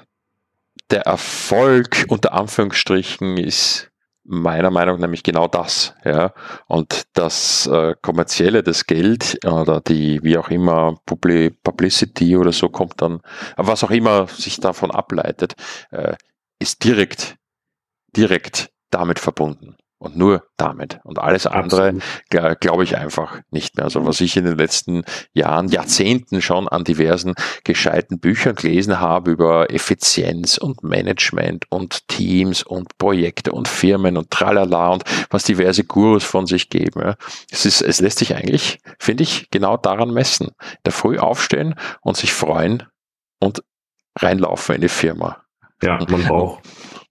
der 0.91 1.03
Erfolg 1.03 2.07
unter 2.09 2.33
Anführungsstrichen 2.33 3.37
ist 3.37 3.91
meiner 4.29 4.71
Meinung 4.71 5.01
nämlich 5.01 5.23
genau 5.23 5.49
das. 5.49 5.95
Ja? 6.05 6.33
Und 6.67 7.05
das 7.15 7.67
äh, 7.67 7.95
kommerzielle, 8.01 8.63
das 8.63 8.87
Geld 8.87 9.39
oder 9.45 9.81
die, 9.81 10.23
wie 10.23 10.39
auch 10.39 10.51
immer, 10.51 10.97
Publicity 11.07 12.37
oder 12.37 12.53
so 12.53 12.69
kommt 12.69 13.01
dann, 13.03 13.21
was 13.57 13.83
auch 13.83 13.91
immer 13.91 14.29
sich 14.29 14.61
davon 14.61 14.91
ableitet, 14.91 15.55
äh, 15.91 16.15
ist 16.59 16.85
direkt, 16.85 17.37
direkt 18.15 18.71
damit 18.91 19.19
verbunden 19.19 19.77
und 19.99 20.17
nur 20.17 20.45
damit. 20.57 21.01
Und 21.03 21.19
alles 21.19 21.47
andere 21.47 21.95
glaube 22.29 22.85
ich 22.85 22.97
einfach 22.97 23.41
nicht 23.51 23.77
mehr. 23.77 23.85
Also 23.85 24.07
was 24.07 24.21
ich 24.21 24.37
in 24.37 24.45
den 24.45 24.57
letzten 24.57 25.05
Jahren, 25.33 25.69
Jahrzehnten 25.69 26.41
schon 26.41 26.69
an 26.69 26.85
diversen 26.85 27.35
gescheiten 27.65 28.21
Büchern 28.21 28.55
gelesen 28.55 29.01
habe 29.01 29.33
über 29.33 29.73
Effizienz 29.73 30.57
und 30.57 30.83
Management 30.83 31.67
und 31.71 32.07
Teams 32.09 32.63
und 32.63 32.97
Projekte 32.99 33.53
und 33.53 33.67
Firmen 33.67 34.17
und 34.17 34.31
tralala 34.31 34.91
und 34.91 35.05
was 35.31 35.45
diverse 35.45 35.85
Gurus 35.85 36.25
von 36.25 36.47
sich 36.47 36.71
geben. 36.71 37.01
Ja. 37.01 37.17
Es, 37.51 37.67
ist, 37.67 37.83
es 37.83 38.01
lässt 38.01 38.19
sich 38.19 38.35
eigentlich, 38.35 38.79
finde 38.99 39.25
ich, 39.25 39.51
genau 39.51 39.77
daran 39.77 40.13
messen. 40.13 40.53
Der 40.85 40.93
Früh 40.93 41.19
aufstehen 41.19 41.75
und 42.03 42.17
sich 42.17 42.33
freuen 42.33 42.85
und 43.41 43.63
reinlaufen 44.17 44.77
in 44.77 44.81
die 44.81 44.89
Firma. 44.89 45.43
Ja, 45.83 45.99
man 46.09 46.23
braucht 46.27 46.63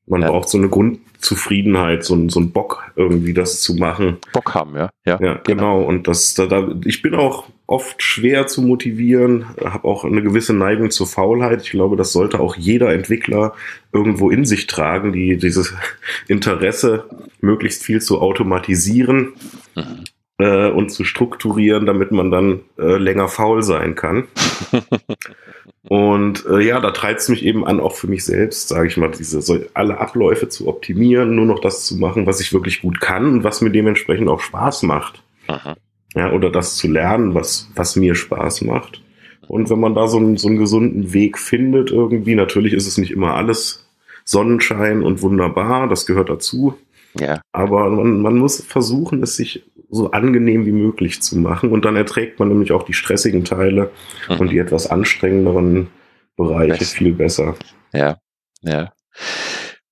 man 0.08 0.22
ja. 0.22 0.32
braucht 0.32 0.50
so 0.50 0.58
eine 0.58 0.70
Grundzufriedenheit, 0.70 2.04
so, 2.04 2.16
ein, 2.16 2.30
so 2.30 2.40
ein 2.40 2.52
Bock, 2.52 2.92
irgendwie 2.96 3.34
das 3.34 3.62
zu 3.62 3.76
machen. 3.76 4.18
Bock 4.32 4.56
haben, 4.56 4.76
ja. 4.76 4.90
Ja, 5.06 5.20
ja 5.22 5.34
genau. 5.34 5.42
genau. 5.44 5.82
Und 5.84 6.08
das, 6.08 6.34
da, 6.34 6.46
da, 6.46 6.70
ich 6.86 7.02
bin 7.02 7.14
auch 7.14 7.50
oft 7.68 8.02
schwer 8.02 8.48
zu 8.48 8.62
motivieren, 8.62 9.46
habe 9.64 9.86
auch 9.86 10.06
eine 10.06 10.24
gewisse 10.24 10.54
Neigung 10.54 10.90
zur 10.92 11.08
Faulheit. 11.08 11.62
Ich 11.64 11.72
glaube, 11.72 11.98
das 11.98 12.14
sollte 12.14 12.40
auch 12.40 12.56
jeder 12.56 12.94
Entwickler 12.94 13.54
irgendwo 13.92 14.30
in 14.30 14.46
sich 14.46 14.68
tragen, 14.68 15.12
die 15.12 15.38
dieses 15.38 15.74
Interesse, 16.28 17.06
möglichst 17.42 17.84
viel 17.84 18.02
zu 18.02 18.22
automatisieren. 18.22 19.34
Mhm. 19.76 20.06
Äh, 20.40 20.70
und 20.70 20.92
zu 20.92 21.04
strukturieren, 21.04 21.88
damit 21.88 22.12
man 22.12 22.30
dann 22.30 22.60
äh, 22.78 22.98
länger 22.98 23.28
faul 23.28 23.64
sein 23.64 23.96
kann. 23.96 24.28
Und 25.90 26.46
äh, 26.48 26.60
ja, 26.60 26.82
da 26.82 26.92
treibt 26.92 27.22
es 27.22 27.30
mich 27.30 27.46
eben 27.46 27.66
an, 27.66 27.80
auch 27.80 27.96
für 27.96 28.08
mich 28.08 28.26
selbst, 28.26 28.68
sage 28.68 28.88
ich 28.88 28.98
mal, 28.98 29.10
diese 29.10 29.42
so, 29.42 29.58
alle 29.74 30.00
Abläufe 30.00 30.50
zu 30.50 30.68
optimieren, 30.68 31.36
nur 31.36 31.46
noch 31.46 31.60
das 31.60 31.86
zu 31.86 31.98
machen, 31.98 32.26
was 32.26 32.42
ich 32.42 32.52
wirklich 32.52 32.82
gut 32.82 33.00
kann 33.00 33.26
und 33.26 33.44
was 33.46 33.62
mir 33.62 33.70
dementsprechend 33.70 34.28
auch 34.28 34.42
Spaß 34.42 34.84
macht. 34.84 35.24
Aha. 35.48 35.78
Ja, 36.14 36.34
oder 36.34 36.50
das 36.50 36.76
zu 36.76 36.90
lernen, 36.90 37.36
was, 37.36 37.70
was 37.76 37.96
mir 37.96 38.16
Spaß 38.16 38.64
macht. 38.64 39.02
Und 39.48 39.70
wenn 39.70 39.80
man 39.80 39.96
da 39.96 40.08
so 40.08 40.18
einen, 40.18 40.36
so 40.36 40.50
einen 40.50 40.58
gesunden 40.58 41.14
Weg 41.14 41.38
findet, 41.38 41.90
irgendwie, 41.90 42.36
natürlich 42.36 42.74
ist 42.74 42.88
es 42.88 42.98
nicht 42.98 43.12
immer 43.12 43.36
alles 43.36 43.88
Sonnenschein 44.26 45.04
und 45.04 45.22
wunderbar, 45.22 45.88
das 45.88 46.06
gehört 46.06 46.30
dazu. 46.30 46.78
Ja. 47.20 47.42
Aber 47.52 47.90
man, 47.90 48.22
man 48.22 48.38
muss 48.38 48.64
versuchen, 48.64 49.24
es 49.24 49.36
sich 49.36 49.64
so 49.90 50.12
angenehm 50.12 50.66
wie 50.66 50.72
möglich 50.72 51.22
zu 51.22 51.38
machen. 51.38 51.72
Und 51.72 51.86
dann 51.86 51.96
erträgt 51.96 52.40
man 52.40 52.50
nämlich 52.50 52.72
auch 52.72 52.84
die 52.84 52.94
stressigen 52.94 53.46
Teile 53.46 53.92
mhm. 54.30 54.38
und 54.38 54.52
die 54.52 54.58
etwas 54.58 54.88
anstrengenderen 54.88 55.88
Bereiche 56.36 56.80
Best. 56.80 56.94
viel 56.96 57.14
besser. 57.14 57.56
Ja, 57.94 58.18
ja. 58.62 58.92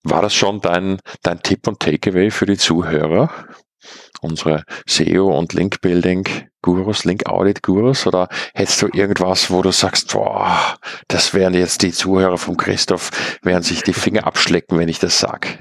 War 0.03 0.21
das 0.21 0.35
schon 0.35 0.61
dein, 0.61 0.99
dein 1.23 1.41
Tipp 1.41 1.67
und 1.67 1.79
Takeaway 1.79 2.29
für 2.29 2.45
die 2.45 2.57
Zuhörer? 2.57 3.31
Unsere 4.21 4.63
SEO 4.85 5.35
und 5.35 5.53
Link 5.53 5.81
Building 5.81 6.27
Gurus, 6.61 7.05
Link 7.05 7.27
Audit 7.27 7.63
Gurus? 7.63 8.05
Oder 8.05 8.27
hättest 8.53 8.81
du 8.81 8.87
irgendwas, 8.93 9.49
wo 9.49 9.61
du 9.61 9.71
sagst, 9.71 10.13
boah, 10.13 10.77
das 11.07 11.33
wären 11.33 11.53
jetzt 11.55 11.81
die 11.81 11.91
Zuhörer 11.91 12.37
von 12.37 12.57
Christoph, 12.57 13.39
werden 13.41 13.63
sich 13.63 13.81
die 13.81 13.93
Finger 13.93 14.27
abschlecken, 14.27 14.77
wenn 14.77 14.89
ich 14.89 14.99
das 14.99 15.19
sag? 15.19 15.59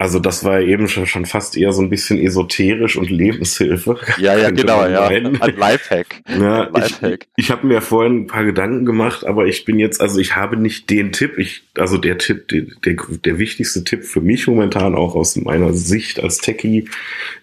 Also 0.00 0.20
das 0.20 0.44
war 0.44 0.60
eben 0.60 0.86
schon, 0.86 1.06
schon 1.06 1.26
fast 1.26 1.56
eher 1.56 1.72
so 1.72 1.82
ein 1.82 1.90
bisschen 1.90 2.20
esoterisch 2.20 2.96
und 2.96 3.10
Lebenshilfe. 3.10 3.98
Ja, 4.18 4.38
ja, 4.38 4.50
genau, 4.52 4.86
ja. 4.86 5.08
Ein 5.08 5.34
Lifehack. 5.56 6.22
Ja, 6.28 6.68
Lifehack. 6.72 7.26
Ich, 7.36 7.46
ich 7.46 7.50
habe 7.50 7.66
mir 7.66 7.80
vorhin 7.80 8.20
ein 8.20 8.26
paar 8.28 8.44
Gedanken 8.44 8.84
gemacht, 8.84 9.26
aber 9.26 9.46
ich 9.46 9.64
bin 9.64 9.80
jetzt, 9.80 10.00
also 10.00 10.20
ich 10.20 10.36
habe 10.36 10.56
nicht 10.56 10.88
den 10.88 11.10
Tipp, 11.10 11.36
ich, 11.36 11.64
also 11.76 11.98
der 11.98 12.16
Tipp, 12.16 12.46
der, 12.46 12.66
der, 12.84 12.96
der 13.24 13.38
wichtigste 13.38 13.82
Tipp 13.82 14.04
für 14.04 14.20
mich 14.20 14.46
momentan 14.46 14.94
auch 14.94 15.16
aus 15.16 15.34
meiner 15.34 15.72
Sicht 15.72 16.22
als 16.22 16.38
Techie 16.38 16.88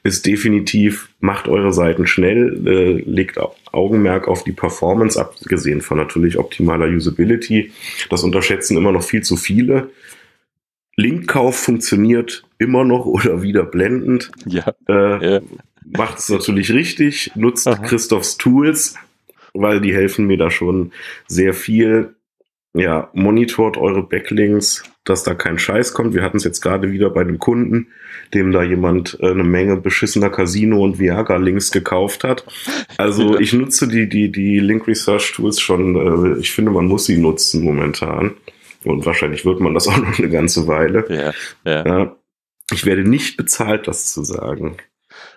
ist 0.04 0.26
definitiv, 0.26 1.10
macht 1.20 1.50
eure 1.50 1.74
Seiten 1.74 2.08
schnell, 2.08 2.66
äh, 2.66 3.04
legt 3.06 3.38
Augenmerk 3.74 4.30
auf 4.30 4.46
die 4.46 4.54
Performance, 4.54 5.20
abgesehen 5.20 5.82
von 5.82 5.98
natürlich 5.98 6.38
optimaler 6.38 6.88
Usability. 6.88 7.74
Das 8.10 8.24
unterschätzen 8.24 8.78
immer 8.78 8.94
noch 8.94 9.04
viel 9.04 9.24
zu 9.24 9.36
viele. 9.36 9.90
Linkkauf 10.98 11.58
funktioniert 11.58 12.44
immer 12.58 12.84
noch 12.84 13.06
oder 13.06 13.42
wieder 13.42 13.64
blendend. 13.64 14.32
Ja. 14.46 14.74
Äh, 14.88 15.36
ja. 15.36 15.42
Macht 15.86 16.20
es 16.20 16.30
natürlich 16.30 16.72
richtig, 16.72 17.32
nutzt 17.36 17.68
Aha. 17.68 17.76
Christophs 17.76 18.38
Tools, 18.38 18.96
weil 19.54 19.82
die 19.82 19.94
helfen 19.94 20.26
mir 20.26 20.38
da 20.38 20.50
schon 20.50 20.92
sehr 21.28 21.54
viel. 21.54 22.16
Ja, 22.74 23.10
monitort 23.14 23.78
eure 23.78 24.04
Backlinks, 24.04 24.84
dass 25.06 25.24
da 25.24 25.34
kein 25.34 25.58
Scheiß 25.58 25.94
kommt. 25.94 26.14
Wir 26.14 26.24
hatten 26.24 26.38
es 26.38 26.44
jetzt 26.44 26.60
gerade 26.60 26.92
wieder 26.92 27.10
bei 27.10 27.22
einem 27.22 27.40
Kunden, 27.40 27.88
dem 28.34 28.52
da 28.52 28.64
jemand 28.64 29.18
äh, 29.22 29.30
eine 29.30 29.46
Menge 29.46 29.78
beschissener 29.78 30.30
Casino 30.30 30.84
und 30.84 31.00
Viagra-Links 31.00 31.72
gekauft 31.72 32.26
hat. 32.26 32.46
Also 32.98 33.36
ja. 33.36 33.40
ich 33.40 33.54
nutze 33.54 33.88
die, 33.88 34.10
die, 34.10 34.30
die 34.30 34.60
Link 34.60 34.88
Research 34.88 35.32
Tools 35.34 35.62
schon, 35.62 36.36
äh, 36.36 36.40
ich 36.40 36.52
finde, 36.52 36.72
man 36.72 36.88
muss 36.88 37.06
sie 37.06 37.18
nutzen 37.18 37.64
momentan. 37.64 38.34
Und 38.86 39.06
wahrscheinlich 39.06 39.46
wird 39.46 39.60
man 39.60 39.74
das 39.74 39.88
auch 39.90 39.98
noch 39.98 40.18
eine 40.18 40.30
ganze 40.30 40.68
Weile. 40.68 41.06
Ja, 41.10 41.72
ja. 41.72 41.86
ja. 41.86 42.16
Ich 42.72 42.86
werde 42.86 43.08
nicht 43.08 43.38
bezahlt, 43.38 43.88
das 43.88 44.12
zu 44.12 44.24
sagen. 44.24 44.78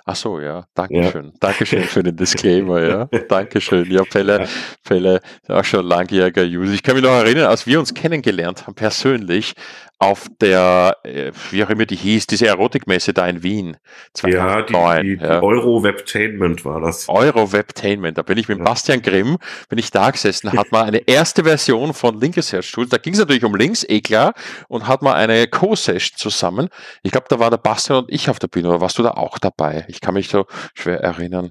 Ach 0.04 0.16
so, 0.16 0.40
ja. 0.40 0.64
Dankeschön. 0.74 1.26
Ja. 1.26 1.32
Dankeschön 1.38 1.82
für 1.84 2.02
den 2.02 2.16
Disclaimer, 2.16 2.80
ja. 2.80 3.04
Dankeschön. 3.28 3.90
Ja, 3.90 4.02
Pelle, 4.04 4.40
ja. 4.40 4.48
Pelle, 4.82 5.20
auch 5.48 5.64
schon 5.64 5.84
langjähriger 5.84 6.44
User. 6.44 6.72
Ich 6.72 6.82
kann 6.82 6.94
mich 6.94 7.04
noch 7.04 7.10
erinnern, 7.10 7.46
als 7.46 7.66
wir 7.66 7.78
uns 7.78 7.92
kennengelernt 7.92 8.66
haben, 8.66 8.74
persönlich, 8.74 9.52
auf 10.00 10.28
der, 10.40 10.96
äh, 11.02 11.32
wie 11.50 11.64
auch 11.64 11.70
immer 11.70 11.84
die 11.84 11.96
hieß, 11.96 12.28
diese 12.28 12.46
Erotikmesse 12.46 13.12
da 13.12 13.26
in 13.26 13.42
Wien. 13.42 13.76
2009, 14.14 14.96
ja, 14.96 15.02
die, 15.02 15.16
die 15.16 15.24
ja. 15.24 15.42
Euro 15.42 15.82
Webtainment 15.82 16.64
war 16.64 16.80
das. 16.80 17.08
Euro 17.08 17.52
Webtainment. 17.52 18.16
Da 18.16 18.22
bin 18.22 18.38
ich 18.38 18.48
mit 18.48 18.58
ja. 18.58 18.64
Bastian 18.64 19.02
Grimm, 19.02 19.38
bin 19.68 19.78
ich 19.78 19.90
da 19.90 20.10
gesessen, 20.10 20.52
hat 20.52 20.70
mal 20.70 20.84
eine 20.84 20.98
erste 21.08 21.44
Version 21.44 21.94
von 21.94 22.20
Link 22.20 22.36
Research 22.36 22.70
Tools. 22.70 22.90
Da 22.90 22.98
ging 22.98 23.14
es 23.14 23.18
natürlich 23.18 23.44
um 23.44 23.56
Links, 23.56 23.84
eh 23.88 24.00
klar, 24.00 24.34
und 24.68 24.86
hat 24.86 25.02
mal 25.02 25.14
eine 25.14 25.48
Co-Session 25.48 26.16
zusammen. 26.16 26.68
Ich 27.02 27.10
glaube, 27.10 27.26
da 27.28 27.40
war 27.40 27.50
der 27.50 27.58
Bastian 27.58 28.04
und 28.04 28.12
ich 28.12 28.30
auf 28.30 28.38
der 28.38 28.48
Bühne, 28.48 28.68
oder 28.68 28.80
warst 28.80 28.98
du 28.98 29.02
da 29.02 29.12
auch 29.12 29.38
dabei? 29.38 29.84
Ich 29.88 30.00
kann 30.00 30.14
mich 30.14 30.28
so 30.28 30.46
schwer 30.74 31.00
erinnern. 31.00 31.50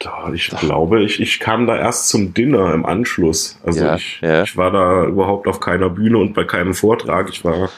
Da, 0.00 0.30
ich 0.32 0.48
glaube, 0.48 1.02
ich, 1.02 1.20
ich 1.20 1.40
kam 1.40 1.66
da 1.66 1.76
erst 1.76 2.08
zum 2.08 2.34
Dinner 2.34 2.74
im 2.74 2.84
Anschluss. 2.84 3.58
Also 3.64 3.84
ja, 3.84 3.96
ich, 3.96 4.22
ich 4.22 4.56
war 4.56 4.70
da 4.70 5.04
überhaupt 5.04 5.48
auf 5.48 5.60
keiner 5.60 5.88
Bühne 5.88 6.18
und 6.18 6.34
bei 6.34 6.44
keinem 6.44 6.74
Vortrag. 6.74 7.30
Ich 7.30 7.44
war 7.44 7.70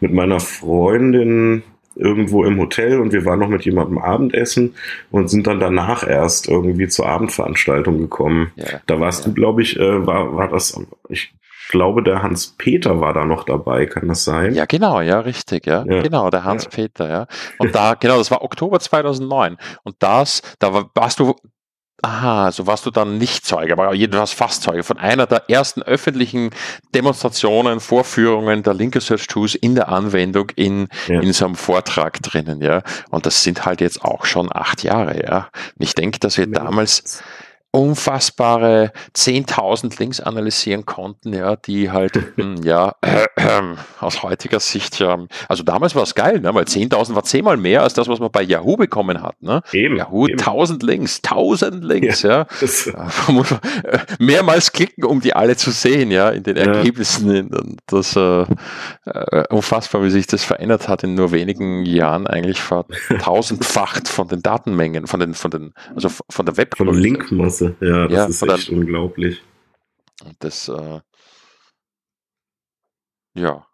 mit 0.00 0.12
meiner 0.12 0.40
Freundin 0.40 1.62
irgendwo 1.96 2.44
im 2.44 2.58
Hotel 2.58 3.00
und 3.00 3.12
wir 3.12 3.24
waren 3.24 3.38
noch 3.38 3.48
mit 3.48 3.64
jemandem 3.64 3.98
Abendessen 3.98 4.74
und 5.10 5.28
sind 5.28 5.46
dann 5.46 5.60
danach 5.60 6.06
erst 6.06 6.48
irgendwie 6.48 6.88
zur 6.88 7.06
Abendveranstaltung 7.08 7.98
gekommen. 7.98 8.52
Ja, 8.56 8.80
da 8.86 9.00
warst 9.00 9.24
ja. 9.24 9.28
du, 9.30 9.34
glaube 9.34 9.62
ich, 9.62 9.78
äh, 9.78 10.06
war, 10.06 10.36
war 10.36 10.48
das, 10.48 10.78
ich 11.08 11.34
Ich 11.62 11.68
glaube, 11.70 12.02
der 12.02 12.22
Hans-Peter 12.22 13.00
war 13.00 13.12
da 13.12 13.24
noch 13.24 13.44
dabei, 13.44 13.86
kann 13.86 14.08
das 14.08 14.24
sein? 14.24 14.54
Ja, 14.54 14.66
genau, 14.66 15.00
ja, 15.00 15.20
richtig, 15.20 15.66
ja. 15.66 15.84
ja. 15.86 16.02
Genau, 16.02 16.30
der 16.30 16.44
Hans-Peter, 16.44 17.08
ja. 17.08 17.26
Und 17.58 17.74
da, 17.74 17.94
genau, 17.94 18.18
das 18.18 18.30
war 18.30 18.42
Oktober 18.42 18.78
2009. 18.78 19.56
Und 19.82 19.96
das, 19.98 20.42
da 20.58 20.86
warst 20.94 21.18
du 21.18 21.34
Aha, 22.02 22.52
so 22.52 22.66
warst 22.66 22.84
du 22.84 22.90
dann 22.90 23.16
nicht 23.16 23.46
Zeuge, 23.46 23.72
aber 23.72 23.94
jedenfalls 23.94 24.32
fast 24.32 24.62
Zeuge 24.62 24.82
von 24.82 24.98
einer 24.98 25.26
der 25.26 25.48
ersten 25.48 25.82
öffentlichen 25.82 26.50
Demonstrationen, 26.94 27.80
Vorführungen 27.80 28.62
der 28.62 28.74
Linke 28.74 29.00
Search 29.00 29.26
Tools 29.26 29.54
in 29.54 29.74
der 29.74 29.88
Anwendung 29.88 30.50
in, 30.56 30.88
ja. 31.08 31.20
in 31.20 31.32
so 31.32 31.46
einem 31.46 31.54
Vortrag 31.54 32.22
drinnen, 32.22 32.60
ja. 32.60 32.82
Und 33.10 33.24
das 33.24 33.42
sind 33.42 33.64
halt 33.64 33.80
jetzt 33.80 34.04
auch 34.04 34.26
schon 34.26 34.54
acht 34.54 34.82
Jahre, 34.82 35.24
ja. 35.24 35.48
Und 35.78 35.84
ich 35.84 35.94
denke, 35.94 36.18
dass 36.20 36.36
wir 36.36 36.46
damals 36.46 37.22
unfassbare 37.76 38.90
10.000 39.14 39.98
Links 39.98 40.20
analysieren 40.20 40.86
konnten, 40.86 41.34
ja, 41.34 41.56
die 41.56 41.90
halt, 41.90 42.18
hm, 42.36 42.62
ja, 42.62 42.94
äh, 43.02 43.26
äh, 43.36 43.62
aus 44.00 44.22
heutiger 44.22 44.60
Sicht 44.60 44.98
ja, 44.98 45.18
also 45.48 45.62
damals 45.62 45.94
war 45.94 46.02
es 46.02 46.14
geil, 46.14 46.40
ne, 46.40 46.54
weil 46.54 46.64
10.000 46.64 47.14
war 47.14 47.22
zehnmal 47.24 47.58
mehr 47.58 47.82
als 47.82 47.92
das, 47.92 48.08
was 48.08 48.18
man 48.18 48.30
bei 48.30 48.42
Yahoo 48.42 48.76
bekommen 48.76 49.22
hat, 49.22 49.42
ne? 49.42 49.62
Eben, 49.72 49.96
Yahoo, 49.96 50.26
eben. 50.26 50.38
1000 50.38 50.82
Links, 50.82 51.20
1000 51.22 51.84
Links, 51.84 52.22
ja. 52.22 52.46
ja. 52.86 53.08
Äh, 53.84 53.98
mehrmals 54.18 54.72
klicken, 54.72 55.04
um 55.04 55.20
die 55.20 55.34
alle 55.34 55.56
zu 55.56 55.70
sehen, 55.70 56.10
ja, 56.10 56.30
in 56.30 56.42
den 56.42 56.56
Ergebnissen. 56.56 57.50
Ja. 57.52 57.60
Das, 57.86 58.16
äh, 58.16 58.46
äh, 59.04 59.44
unfassbar, 59.50 60.02
wie 60.02 60.10
sich 60.10 60.26
das 60.26 60.44
verändert 60.44 60.88
hat 60.88 61.02
in 61.04 61.14
nur 61.14 61.32
wenigen 61.32 61.84
Jahren, 61.84 62.26
eigentlich 62.26 62.60
vertausendfacht 62.60 64.08
von 64.08 64.28
den 64.28 64.42
Datenmengen, 64.42 65.06
von 65.06 65.20
den, 65.20 65.34
von 65.34 65.50
den, 65.50 65.74
also 65.94 66.08
von 66.08 66.46
der 66.46 66.56
Web. 66.56 66.76
Von 66.76 66.94
Linkmasse. 66.94 67.65
Klasse. 67.74 67.92
Ja, 67.92 68.08
das 68.08 68.12
ja, 68.12 68.26
ist 68.26 68.42
echt 68.42 68.68
dann, 68.70 68.78
unglaublich. 68.78 69.42
Das, 70.38 70.68
äh, 70.68 71.00
ja. 73.34 73.66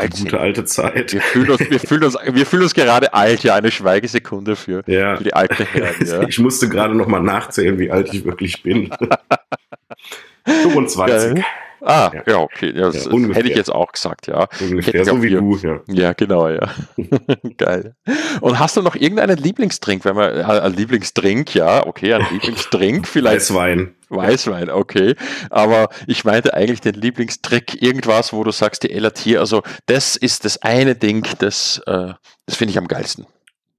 Die 0.00 0.22
gute 0.22 0.38
alte 0.38 0.64
Zeit. 0.64 1.12
Wir 1.12 1.20
fühlen, 1.20 1.50
uns, 1.50 1.60
wir, 1.60 1.80
fühlen 1.80 2.04
uns, 2.04 2.16
wir 2.24 2.46
fühlen 2.46 2.62
uns 2.62 2.74
gerade 2.74 3.14
alt, 3.14 3.42
ja, 3.42 3.56
eine 3.56 3.70
Schweigesekunde 3.70 4.54
für, 4.54 4.84
ja. 4.86 5.16
für 5.16 5.24
die 5.24 5.34
alte 5.34 5.64
Herren. 5.64 6.06
Ja. 6.06 6.22
Ich 6.28 6.38
musste 6.38 6.68
gerade 6.68 6.94
nochmal 6.94 7.22
nachzählen, 7.22 7.78
wie 7.78 7.90
alt 7.90 8.12
ich 8.14 8.24
wirklich 8.24 8.62
bin. 8.62 8.90
25. 10.44 11.06
Geil. 11.06 11.44
Ah, 11.80 12.10
ja, 12.14 12.22
ja 12.26 12.38
okay. 12.38 12.72
Ja, 12.74 12.90
das 12.90 13.06
ja, 13.06 13.12
hätte 13.12 13.48
ich 13.48 13.56
jetzt 13.56 13.72
auch 13.72 13.92
gesagt, 13.92 14.26
ja. 14.26 14.48
Ungefähr 14.60 15.04
so 15.04 15.22
wie 15.22 15.30
du, 15.30 15.56
ja. 15.56 15.80
Ja, 15.86 16.12
genau, 16.12 16.48
ja. 16.48 16.68
Geil. 17.56 17.94
Und 18.40 18.58
hast 18.58 18.76
du 18.76 18.82
noch 18.82 18.96
irgendeinen 18.96 19.38
Lieblingsdrink, 19.38 20.04
wenn 20.04 20.16
man, 20.16 20.34
äh, 20.36 20.42
ein 20.42 20.72
Lieblingsdrink, 20.72 21.54
ja, 21.54 21.86
okay, 21.86 22.14
ein 22.14 22.26
Lieblingsdrink 22.30 23.06
vielleicht. 23.08 23.50
Weißwein. 23.50 23.94
Weißwein, 24.10 24.70
okay. 24.70 25.14
Aber 25.50 25.88
ich 26.06 26.24
meinte 26.24 26.54
eigentlich 26.54 26.80
den 26.80 26.94
Lieblingstrick, 26.94 27.82
irgendwas, 27.82 28.32
wo 28.32 28.42
du 28.42 28.50
sagst, 28.50 28.82
die 28.82 28.88
LAT, 28.88 29.26
also 29.36 29.62
das 29.86 30.16
ist 30.16 30.44
das 30.44 30.62
eine 30.62 30.94
Ding, 30.94 31.26
das, 31.38 31.82
äh, 31.86 32.14
das 32.46 32.56
finde 32.56 32.72
ich 32.72 32.78
am 32.78 32.88
geilsten. 32.88 33.26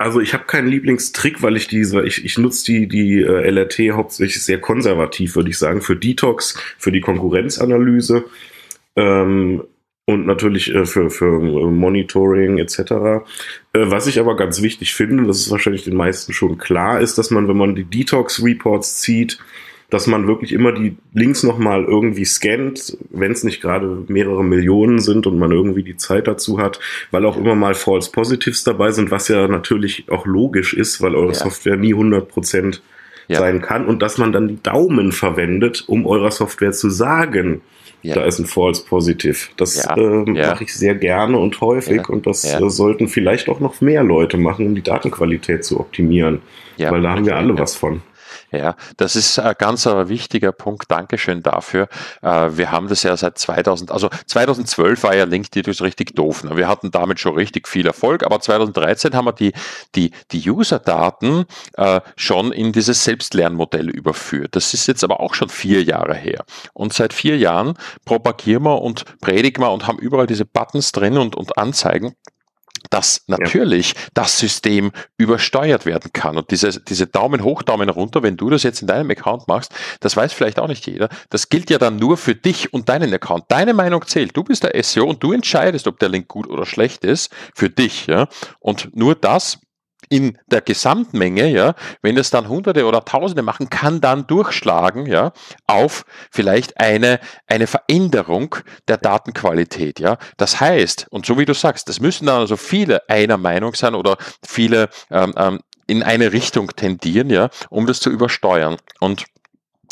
Also 0.01 0.21
ich 0.21 0.33
habe 0.33 0.45
keinen 0.45 0.69
Lieblingstrick, 0.69 1.43
weil 1.43 1.57
ich 1.57 1.67
diese, 1.67 2.03
ich, 2.05 2.23
ich 2.23 2.37
nutze 2.37 2.63
die, 2.65 2.87
die 2.87 3.21
äh, 3.21 3.49
LRT 3.49 3.91
hauptsächlich 3.91 4.41
sehr 4.43 4.61
konservativ, 4.61 5.35
würde 5.35 5.49
ich 5.49 5.57
sagen, 5.57 5.81
für 5.81 5.97
Detox, 5.97 6.57
für 6.77 6.93
die 6.93 7.01
Konkurrenzanalyse 7.01 8.23
ähm, 8.95 9.61
und 10.05 10.25
natürlich 10.25 10.73
äh, 10.73 10.85
für, 10.85 11.09
für 11.09 11.39
Monitoring 11.41 12.59
etc. 12.59 12.79
Äh, 12.79 13.21
was 13.73 14.07
ich 14.07 14.21
aber 14.21 14.37
ganz 14.37 14.61
wichtig 14.61 14.93
finde, 14.93 15.25
das 15.25 15.41
ist 15.41 15.51
wahrscheinlich 15.51 15.83
den 15.83 15.97
meisten 15.97 16.31
schon 16.31 16.57
klar, 16.57 17.01
ist, 17.01 17.17
dass 17.17 17.29
man, 17.29 17.49
wenn 17.49 17.57
man 17.57 17.75
die 17.75 17.83
Detox-Reports 17.83 19.01
zieht, 19.01 19.37
dass 19.89 20.05
man 20.05 20.27
wirklich 20.27 20.53
immer 20.53 20.71
die 20.71 20.95
Links 21.13 21.43
nochmal 21.43 21.83
irgendwie 21.83 22.25
scannt, 22.25 22.97
wenn 23.09 23.31
es 23.31 23.43
nicht 23.43 23.61
gerade 23.61 24.03
mehrere 24.07 24.43
Millionen 24.43 24.99
sind 24.99 25.25
und 25.25 25.39
man 25.39 25.51
irgendwie 25.51 25.83
die 25.83 25.97
Zeit 25.97 26.27
dazu 26.27 26.59
hat, 26.59 26.79
weil 27.11 27.25
auch 27.25 27.37
immer 27.37 27.55
mal 27.55 27.73
False 27.73 28.11
Positives 28.11 28.63
dabei 28.63 28.91
sind, 28.91 29.09
was 29.09 29.27
ja 29.29 29.47
natürlich 29.47 30.05
auch 30.09 30.25
logisch 30.25 30.73
ist, 30.73 31.01
weil 31.01 31.15
eure 31.15 31.33
ja. 31.33 31.33
Software 31.33 31.77
nie 31.77 31.93
100 31.93 32.27
Prozent 32.27 32.83
ja. 33.27 33.39
sein 33.39 33.61
kann 33.61 33.87
und 33.87 34.01
dass 34.01 34.17
man 34.17 34.31
dann 34.31 34.47
die 34.47 34.61
Daumen 34.61 35.11
verwendet, 35.11 35.85
um 35.87 36.05
eurer 36.05 36.31
Software 36.31 36.71
zu 36.71 36.89
sagen, 36.89 37.61
ja. 38.03 38.15
da 38.15 38.25
ist 38.25 38.39
ein 38.39 38.45
False 38.45 38.83
Positive. 38.85 39.37
Das 39.57 39.83
ja. 39.83 39.95
äh, 39.97 40.25
mache 40.29 40.63
ich 40.63 40.73
sehr 40.73 40.95
gerne 40.95 41.37
und 41.37 41.59
häufig 41.61 42.09
und 42.09 42.27
das 42.27 42.43
äh, 42.43 42.69
sollten 42.69 43.07
vielleicht 43.07 43.49
auch 43.49 43.59
noch 43.59 43.81
mehr 43.81 44.03
Leute 44.03 44.37
machen, 44.37 44.67
um 44.67 44.75
die 44.75 44.83
Datenqualität 44.83 45.63
zu 45.63 45.79
optimieren, 45.79 46.41
weil 46.77 47.01
da 47.01 47.11
haben 47.11 47.25
wir 47.25 47.35
alle 47.35 47.57
was 47.57 47.75
von. 47.75 48.01
Ja, 48.51 48.75
das 48.97 49.15
ist 49.15 49.37
ein 49.37 49.53
ganz 49.57 49.85
ein 49.85 50.09
wichtiger 50.09 50.51
Punkt. 50.51 50.89
Dankeschön 50.89 51.43
dafür. 51.43 51.87
Äh, 52.21 52.49
wir 52.51 52.71
haben 52.71 52.87
das 52.87 53.03
ja 53.03 53.15
seit 53.15 53.37
2000, 53.37 53.91
also 53.91 54.09
2012 54.25 55.03
war 55.03 55.15
ja 55.15 55.25
LinkedIn 55.25 55.71
richtig 55.81 56.15
doof. 56.15 56.43
Ne? 56.43 56.57
Wir 56.57 56.67
hatten 56.67 56.89
damit 56.89 57.19
schon 57.19 57.35
richtig 57.35 57.67
viel 57.67 57.85
Erfolg, 57.85 58.23
aber 58.25 58.39
2013 58.39 59.13
haben 59.13 59.25
wir 59.25 59.33
die, 59.33 59.53
die, 59.95 60.11
die 60.31 60.49
User-Daten 60.49 61.45
äh, 61.77 62.01
schon 62.15 62.51
in 62.51 62.71
dieses 62.71 63.03
Selbstlernmodell 63.03 63.89
überführt. 63.89 64.55
Das 64.55 64.73
ist 64.73 64.87
jetzt 64.87 65.03
aber 65.03 65.19
auch 65.19 65.35
schon 65.35 65.49
vier 65.49 65.83
Jahre 65.83 66.15
her. 66.15 66.43
Und 66.73 66.93
seit 66.93 67.13
vier 67.13 67.37
Jahren 67.37 67.75
propagieren 68.05 68.63
wir 68.63 68.81
und 68.81 69.05
predigen 69.21 69.63
wir 69.63 69.71
und 69.71 69.85
haben 69.85 69.99
überall 69.99 70.27
diese 70.27 70.45
Buttons 70.45 70.91
drin 70.91 71.17
und, 71.17 71.35
und 71.35 71.57
Anzeigen 71.57 72.15
dass 72.89 73.23
natürlich 73.27 73.93
ja. 73.93 73.99
das 74.13 74.39
System 74.39 74.91
übersteuert 75.17 75.85
werden 75.85 76.11
kann. 76.13 76.37
Und 76.37 76.51
diese, 76.51 76.79
diese 76.81 77.07
Daumen 77.07 77.43
hoch, 77.43 77.63
Daumen 77.63 77.89
runter, 77.89 78.23
wenn 78.23 78.37
du 78.37 78.49
das 78.49 78.63
jetzt 78.63 78.81
in 78.81 78.87
deinem 78.87 79.09
Account 79.11 79.47
machst, 79.47 79.73
das 79.99 80.15
weiß 80.15 80.33
vielleicht 80.33 80.59
auch 80.59 80.67
nicht 80.67 80.85
jeder. 80.87 81.09
Das 81.29 81.49
gilt 81.49 81.69
ja 81.69 81.77
dann 81.77 81.97
nur 81.97 82.17
für 82.17 82.35
dich 82.35 82.73
und 82.73 82.89
deinen 82.89 83.13
Account. 83.13 83.45
Deine 83.49 83.73
Meinung 83.73 84.05
zählt. 84.05 84.35
Du 84.35 84.43
bist 84.43 84.63
der 84.63 84.83
SEO 84.83 85.05
und 85.05 85.23
du 85.23 85.33
entscheidest, 85.33 85.87
ob 85.87 85.99
der 85.99 86.09
Link 86.09 86.27
gut 86.27 86.47
oder 86.47 86.65
schlecht 86.65 87.03
ist 87.03 87.31
für 87.53 87.69
dich. 87.69 88.07
Ja? 88.07 88.27
Und 88.59 88.95
nur 88.95 89.15
das 89.15 89.59
in 90.09 90.37
der 90.47 90.61
Gesamtmenge, 90.61 91.47
ja, 91.47 91.75
wenn 92.01 92.17
es 92.17 92.31
dann 92.31 92.49
Hunderte 92.49 92.85
oder 92.85 93.05
Tausende 93.05 93.43
machen, 93.43 93.69
kann 93.69 94.01
dann 94.01 94.25
durchschlagen, 94.27 95.05
ja, 95.05 95.31
auf 95.67 96.03
vielleicht 96.31 96.79
eine, 96.79 97.19
eine 97.47 97.67
Veränderung 97.67 98.55
der 98.87 98.97
Datenqualität, 98.97 99.99
ja. 99.99 100.17
Das 100.37 100.59
heißt, 100.59 101.07
und 101.11 101.25
so 101.25 101.37
wie 101.37 101.45
du 101.45 101.53
sagst, 101.53 101.87
das 101.89 101.99
müssen 101.99 102.25
dann 102.25 102.39
also 102.39 102.57
viele 102.57 103.07
einer 103.07 103.37
Meinung 103.37 103.75
sein 103.75 103.93
oder 103.93 104.17
viele 104.45 104.89
ähm, 105.11 105.33
ähm, 105.37 105.59
in 105.85 106.03
eine 106.03 106.31
Richtung 106.31 106.69
tendieren, 106.75 107.29
ja, 107.29 107.49
um 107.69 107.85
das 107.85 107.99
zu 107.99 108.09
übersteuern. 108.09 108.77
Und 108.99 109.25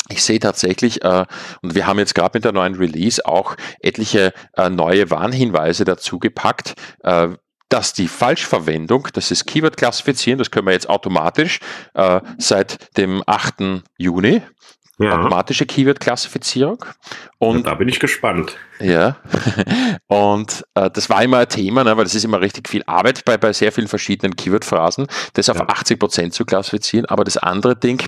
ich 0.08 0.22
sehe 0.22 0.38
tatsächlich, 0.38 1.04
äh, 1.04 1.26
und 1.62 1.74
wir 1.74 1.86
haben 1.86 1.98
jetzt 1.98 2.14
gerade 2.14 2.30
mit 2.34 2.44
der 2.44 2.52
neuen 2.52 2.76
Release 2.76 3.24
auch 3.24 3.56
etliche 3.80 4.32
äh, 4.56 4.70
neue 4.70 5.10
Warnhinweise 5.10 5.84
dazu 5.84 6.18
gepackt, 6.18 6.74
äh, 7.02 7.28
dass 7.68 7.92
die 7.92 8.08
Falschverwendung, 8.08 9.08
das 9.12 9.30
ist 9.30 9.46
Keyword 9.46 9.76
klassifizieren, 9.76 10.38
das 10.38 10.50
können 10.50 10.66
wir 10.66 10.72
jetzt 10.72 10.88
automatisch 10.88 11.60
äh, 11.94 12.20
seit 12.38 12.96
dem 12.96 13.22
8. 13.26 13.82
Juni. 13.98 14.42
Ja. 15.00 15.16
Automatische 15.16 15.64
Keyword-Klassifizierung. 15.64 16.84
Und 17.38 17.58
ja, 17.58 17.62
da 17.62 17.74
bin 17.76 17.88
ich 17.88 18.00
gespannt. 18.00 18.56
Ja. 18.80 19.16
Und 20.08 20.64
äh, 20.74 20.90
das 20.90 21.08
war 21.08 21.22
immer 21.22 21.38
ein 21.38 21.48
Thema, 21.48 21.84
ne, 21.84 21.96
weil 21.96 22.02
das 22.02 22.16
ist 22.16 22.24
immer 22.24 22.40
richtig 22.40 22.68
viel 22.68 22.82
Arbeit 22.84 23.24
bei, 23.24 23.36
bei 23.36 23.52
sehr 23.52 23.70
vielen 23.70 23.86
verschiedenen 23.86 24.34
Keyword-Phrasen, 24.34 25.06
das 25.34 25.50
auf 25.50 25.58
ja. 25.58 25.68
80 25.68 26.00
Prozent 26.00 26.34
zu 26.34 26.44
klassifizieren. 26.44 27.06
Aber 27.06 27.22
das 27.22 27.36
andere 27.36 27.76
Ding, 27.76 28.04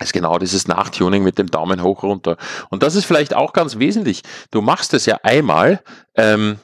ist 0.00 0.12
genau 0.12 0.38
dieses 0.38 0.66
Nachtuning 0.66 1.22
mit 1.22 1.38
dem 1.38 1.48
Daumen 1.48 1.82
hoch 1.82 2.02
runter. 2.02 2.36
Und 2.70 2.82
das 2.82 2.96
ist 2.96 3.04
vielleicht 3.04 3.34
auch 3.34 3.52
ganz 3.52 3.78
wesentlich. 3.78 4.22
Du 4.50 4.62
machst 4.62 4.94
es 4.94 5.06
ja 5.06 5.18
einmal, 5.22 5.80
ähm, 6.16 6.58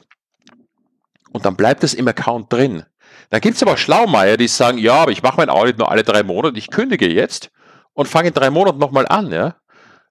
und 1.37 1.45
dann 1.45 1.55
bleibt 1.55 1.83
es 1.83 1.93
im 1.93 2.07
Account 2.07 2.51
drin. 2.51 2.83
Dann 3.29 3.41
gibt 3.41 3.55
es 3.55 3.61
aber 3.61 3.77
Schlaumeier, 3.77 4.37
die 4.37 4.47
sagen, 4.47 4.79
ja, 4.79 4.95
aber 4.95 5.11
ich 5.11 5.21
mache 5.21 5.37
mein 5.37 5.49
Audit 5.49 5.77
nur 5.77 5.91
alle 5.91 6.03
drei 6.03 6.23
Monate, 6.23 6.57
ich 6.57 6.71
kündige 6.71 7.07
jetzt 7.07 7.51
und 7.93 8.07
fange 8.07 8.29
in 8.29 8.33
drei 8.33 8.49
Monaten 8.49 8.79
nochmal 8.79 9.07
an, 9.07 9.31
ja. 9.31 9.55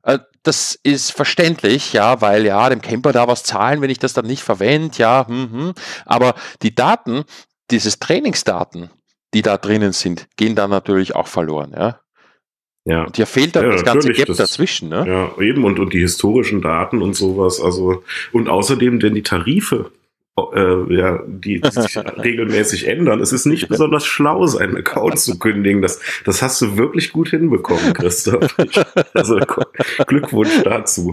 Äh, 0.04 0.20
das 0.44 0.78
ist 0.84 1.10
verständlich, 1.10 1.92
ja, 1.92 2.20
weil 2.20 2.46
ja, 2.46 2.68
dem 2.68 2.80
Camper 2.80 3.12
da 3.12 3.26
was 3.26 3.42
zahlen, 3.42 3.80
wenn 3.80 3.90
ich 3.90 3.98
das 3.98 4.12
dann 4.12 4.26
nicht 4.26 4.44
verwende, 4.44 4.96
ja, 4.98 5.26
hm, 5.26 5.50
hm. 5.50 5.72
aber 6.04 6.36
die 6.62 6.74
Daten, 6.74 7.24
dieses 7.72 7.98
Trainingsdaten, 7.98 8.90
die 9.34 9.42
da 9.42 9.56
drinnen 9.56 9.92
sind, 9.92 10.28
gehen 10.36 10.54
dann 10.54 10.70
natürlich 10.70 11.16
auch 11.16 11.26
verloren, 11.26 11.74
ja. 11.76 12.00
Ja. 12.84 13.02
Und 13.02 13.16
hier 13.16 13.26
fehlt 13.26 13.56
dann 13.56 13.64
ja, 13.64 13.72
das 13.72 13.82
ganze 13.82 14.12
Gap 14.12 14.26
das, 14.26 14.36
dazwischen, 14.36 14.88
ne? 14.88 15.04
Ja, 15.08 15.42
eben, 15.42 15.64
und, 15.64 15.80
und 15.80 15.92
die 15.92 15.98
historischen 15.98 16.62
Daten 16.62 17.02
und 17.02 17.16
sowas, 17.16 17.60
also, 17.60 18.04
und 18.32 18.48
außerdem 18.48 19.00
denn 19.00 19.14
die 19.14 19.24
Tarife, 19.24 19.90
äh, 20.36 20.94
ja, 20.94 21.20
die, 21.26 21.60
die 21.60 21.70
sich 21.80 21.96
regelmäßig 21.96 22.86
ändern. 22.86 23.20
Es 23.20 23.32
ist 23.32 23.46
nicht 23.46 23.68
besonders 23.68 24.04
schlau, 24.04 24.46
seinen 24.46 24.76
Account 24.76 25.18
zu 25.18 25.38
kündigen. 25.38 25.82
Das, 25.82 26.00
das 26.24 26.42
hast 26.42 26.60
du 26.60 26.76
wirklich 26.76 27.12
gut 27.12 27.28
hinbekommen, 27.30 27.94
Christoph. 27.94 28.54
Also 29.14 29.38
Glückwunsch 30.06 30.62
dazu. 30.62 31.12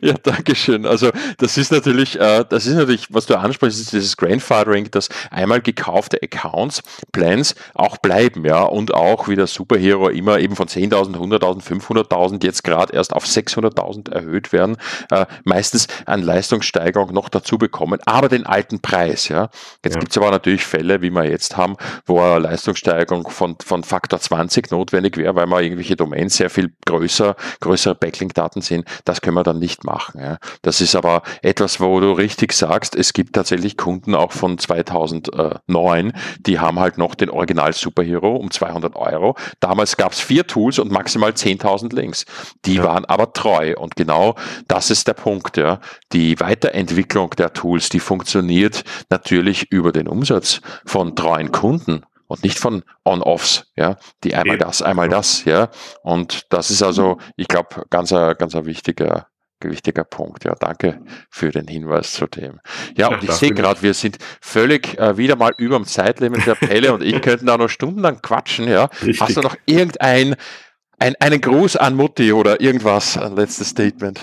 Ja, 0.00 0.14
danke 0.22 0.54
schön. 0.54 0.86
Also 0.86 1.10
das 1.38 1.58
ist 1.58 1.72
natürlich, 1.72 2.18
äh, 2.20 2.44
das 2.48 2.66
ist 2.66 2.74
natürlich, 2.74 3.08
was 3.10 3.26
du 3.26 3.38
ansprichst, 3.38 3.80
ist 3.80 3.92
dieses 3.92 4.16
Grandfathering, 4.16 4.90
dass 4.90 5.08
einmal 5.30 5.60
gekaufte 5.60 6.18
Accounts, 6.22 6.82
Plans 7.12 7.54
auch 7.74 7.98
bleiben, 7.98 8.44
ja, 8.44 8.62
und 8.62 8.94
auch 8.94 9.28
wie 9.28 9.36
der 9.36 9.46
Superhero 9.46 10.08
immer 10.08 10.38
eben 10.38 10.56
von 10.56 10.68
10.000, 10.68 11.16
100.000, 11.16 11.62
500.000 11.62 12.44
jetzt 12.44 12.62
gerade 12.64 12.94
erst 12.94 13.12
auf 13.12 13.24
600.000 13.24 14.12
erhöht 14.12 14.52
werden, 14.52 14.76
äh, 15.10 15.26
meistens 15.44 15.88
an 16.06 16.22
Leistungssteigerung 16.22 17.12
noch 17.12 17.28
dazu 17.28 17.58
bekommen, 17.58 17.98
aber 18.04 18.28
den 18.28 18.43
alten 18.46 18.80
Preis. 18.80 19.28
Ja. 19.28 19.48
Jetzt 19.84 19.94
ja. 19.94 20.00
gibt 20.00 20.12
es 20.12 20.18
aber 20.18 20.30
natürlich 20.30 20.64
Fälle, 20.64 21.02
wie 21.02 21.10
wir 21.10 21.24
jetzt 21.24 21.56
haben, 21.56 21.76
wo 22.06 22.20
eine 22.20 22.38
Leistungssteigerung 22.40 23.28
von, 23.28 23.56
von 23.64 23.84
Faktor 23.84 24.20
20 24.20 24.70
notwendig 24.70 25.16
wäre, 25.16 25.34
weil 25.34 25.46
wir 25.46 25.60
irgendwelche 25.60 25.96
Domains 25.96 26.36
sehr 26.36 26.50
viel 26.50 26.72
größer, 26.86 27.36
größere 27.60 27.94
Backlink-Daten 27.94 28.60
sind. 28.60 28.86
Das 29.04 29.20
können 29.20 29.36
wir 29.36 29.44
dann 29.44 29.58
nicht 29.58 29.84
machen. 29.84 30.20
Ja. 30.20 30.38
Das 30.62 30.80
ist 30.80 30.94
aber 30.94 31.22
etwas, 31.42 31.80
wo 31.80 32.00
du 32.00 32.12
richtig 32.12 32.52
sagst, 32.52 32.94
es 32.94 33.12
gibt 33.12 33.34
tatsächlich 33.34 33.76
Kunden 33.76 34.14
auch 34.14 34.32
von 34.32 34.58
2009, 34.58 36.12
die 36.40 36.58
haben 36.58 36.80
halt 36.80 36.98
noch 36.98 37.14
den 37.14 37.30
Original 37.30 37.72
Superhero 37.72 38.36
um 38.36 38.50
200 38.50 38.96
Euro. 38.96 39.36
Damals 39.60 39.96
gab 39.96 40.12
es 40.12 40.20
vier 40.20 40.46
Tools 40.46 40.78
und 40.78 40.90
maximal 40.90 41.30
10.000 41.30 41.94
Links. 41.94 42.24
Die 42.64 42.76
ja. 42.76 42.84
waren 42.84 43.04
aber 43.04 43.32
treu 43.32 43.74
und 43.76 43.96
genau 43.96 44.34
das 44.68 44.90
ist 44.90 45.08
der 45.08 45.14
Punkt. 45.14 45.56
Ja. 45.56 45.80
Die 46.12 46.38
Weiterentwicklung 46.40 47.30
der 47.30 47.52
Tools, 47.52 47.88
die 47.88 48.00
funktioniert 48.00 48.33
funktioniert 48.34 48.82
natürlich 49.10 49.70
über 49.70 49.92
den 49.92 50.08
Umsatz 50.08 50.60
von 50.84 51.14
treuen 51.14 51.52
Kunden 51.52 52.02
und 52.26 52.42
nicht 52.42 52.58
von 52.58 52.82
On-Offs, 53.04 53.66
ja, 53.76 53.96
die 54.24 54.34
einmal 54.34 54.58
das, 54.58 54.82
einmal 54.82 55.08
das, 55.08 55.44
ja. 55.44 55.68
Und 56.02 56.46
das 56.50 56.70
ist 56.72 56.82
also, 56.82 57.18
ich 57.36 57.46
glaube, 57.46 57.84
ganz 57.90 58.12
ein, 58.12 58.34
ganz 58.36 58.56
ein 58.56 58.66
wichtiger, 58.66 59.28
wichtiger 59.62 60.02
Punkt. 60.02 60.44
Ja, 60.44 60.56
danke 60.56 61.00
für 61.30 61.52
den 61.52 61.68
Hinweis 61.68 62.12
zu 62.12 62.26
dem. 62.26 62.58
Ja, 62.96 63.08
und 63.08 63.22
ich 63.22 63.30
sehe 63.30 63.52
gerade, 63.52 63.80
wir 63.82 63.94
sind 63.94 64.18
völlig 64.40 64.98
äh, 64.98 65.16
wieder 65.16 65.36
mal 65.36 65.52
über 65.56 65.76
dem 65.76 65.86
Zeitlimit 65.86 66.44
der 66.44 66.56
Pelle 66.56 66.92
und 66.92 67.04
ich 67.04 67.22
könnte 67.22 67.44
da 67.44 67.56
noch 67.56 67.68
stundenlang 67.68 68.20
quatschen. 68.20 68.66
Ja, 68.66 68.86
Richtig. 69.00 69.20
hast 69.20 69.36
du 69.36 69.42
noch 69.42 69.56
irgendein 69.64 70.34
ein, 70.98 71.14
einen 71.20 71.40
Gruß 71.40 71.76
an 71.76 71.94
Mutti 71.94 72.32
oder 72.32 72.60
irgendwas, 72.60 73.16
ein 73.16 73.36
letztes 73.36 73.68
Statement? 73.68 74.20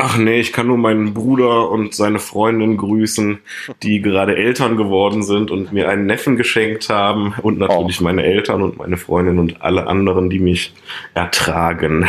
Ach 0.00 0.16
nee, 0.16 0.38
ich 0.38 0.52
kann 0.52 0.68
nur 0.68 0.78
meinen 0.78 1.12
Bruder 1.12 1.70
und 1.70 1.92
seine 1.92 2.20
Freundin 2.20 2.76
grüßen, 2.76 3.40
die 3.82 4.00
gerade 4.00 4.36
Eltern 4.36 4.76
geworden 4.76 5.24
sind 5.24 5.50
und 5.50 5.72
mir 5.72 5.88
einen 5.88 6.06
Neffen 6.06 6.36
geschenkt 6.36 6.88
haben 6.88 7.34
und 7.42 7.58
natürlich 7.58 8.00
oh. 8.00 8.04
meine 8.04 8.22
Eltern 8.22 8.62
und 8.62 8.78
meine 8.78 8.96
Freundin 8.96 9.40
und 9.40 9.60
alle 9.60 9.88
anderen, 9.88 10.30
die 10.30 10.38
mich 10.38 10.72
ertragen. 11.14 12.08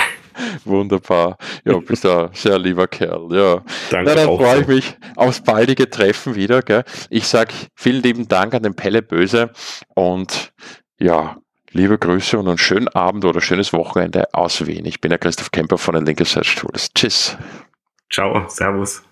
Wunderbar. 0.65 1.37
Ja, 1.65 1.79
bist 1.79 2.05
ein 2.05 2.29
sehr 2.33 2.59
lieber 2.59 2.87
Kerl. 2.87 3.27
Ja. 3.31 3.63
Danke. 3.89 4.11
Na, 4.11 4.15
dann 4.15 4.37
freue 4.37 4.61
ich 4.61 4.67
mich 4.67 4.97
aufs 5.15 5.41
baldige 5.41 5.89
Treffen 5.89 6.35
wieder. 6.35 6.61
Gell? 6.61 6.83
Ich 7.09 7.25
sage 7.25 7.55
vielen 7.73 8.03
lieben 8.03 8.27
Dank 8.27 8.53
an 8.53 8.61
den 8.61 8.75
Pelle 8.75 9.01
Böse 9.01 9.49
und 9.95 10.53
ja, 10.99 11.37
liebe 11.71 11.97
Grüße 11.97 12.37
und 12.37 12.47
einen 12.47 12.59
schönen 12.59 12.87
Abend 12.87 13.25
oder 13.25 13.41
schönes 13.41 13.73
Wochenende 13.73 14.31
aus 14.31 14.67
Wien. 14.67 14.85
Ich 14.85 15.01
bin 15.01 15.09
der 15.09 15.17
Christoph 15.17 15.49
Kemper 15.49 15.79
von 15.79 15.95
den 15.95 16.05
Linke 16.05 16.25
Search 16.25 16.53
Tools. 16.55 16.93
Tschüss. 16.93 17.35
Ciao, 18.11 18.49
Servus. 18.49 19.03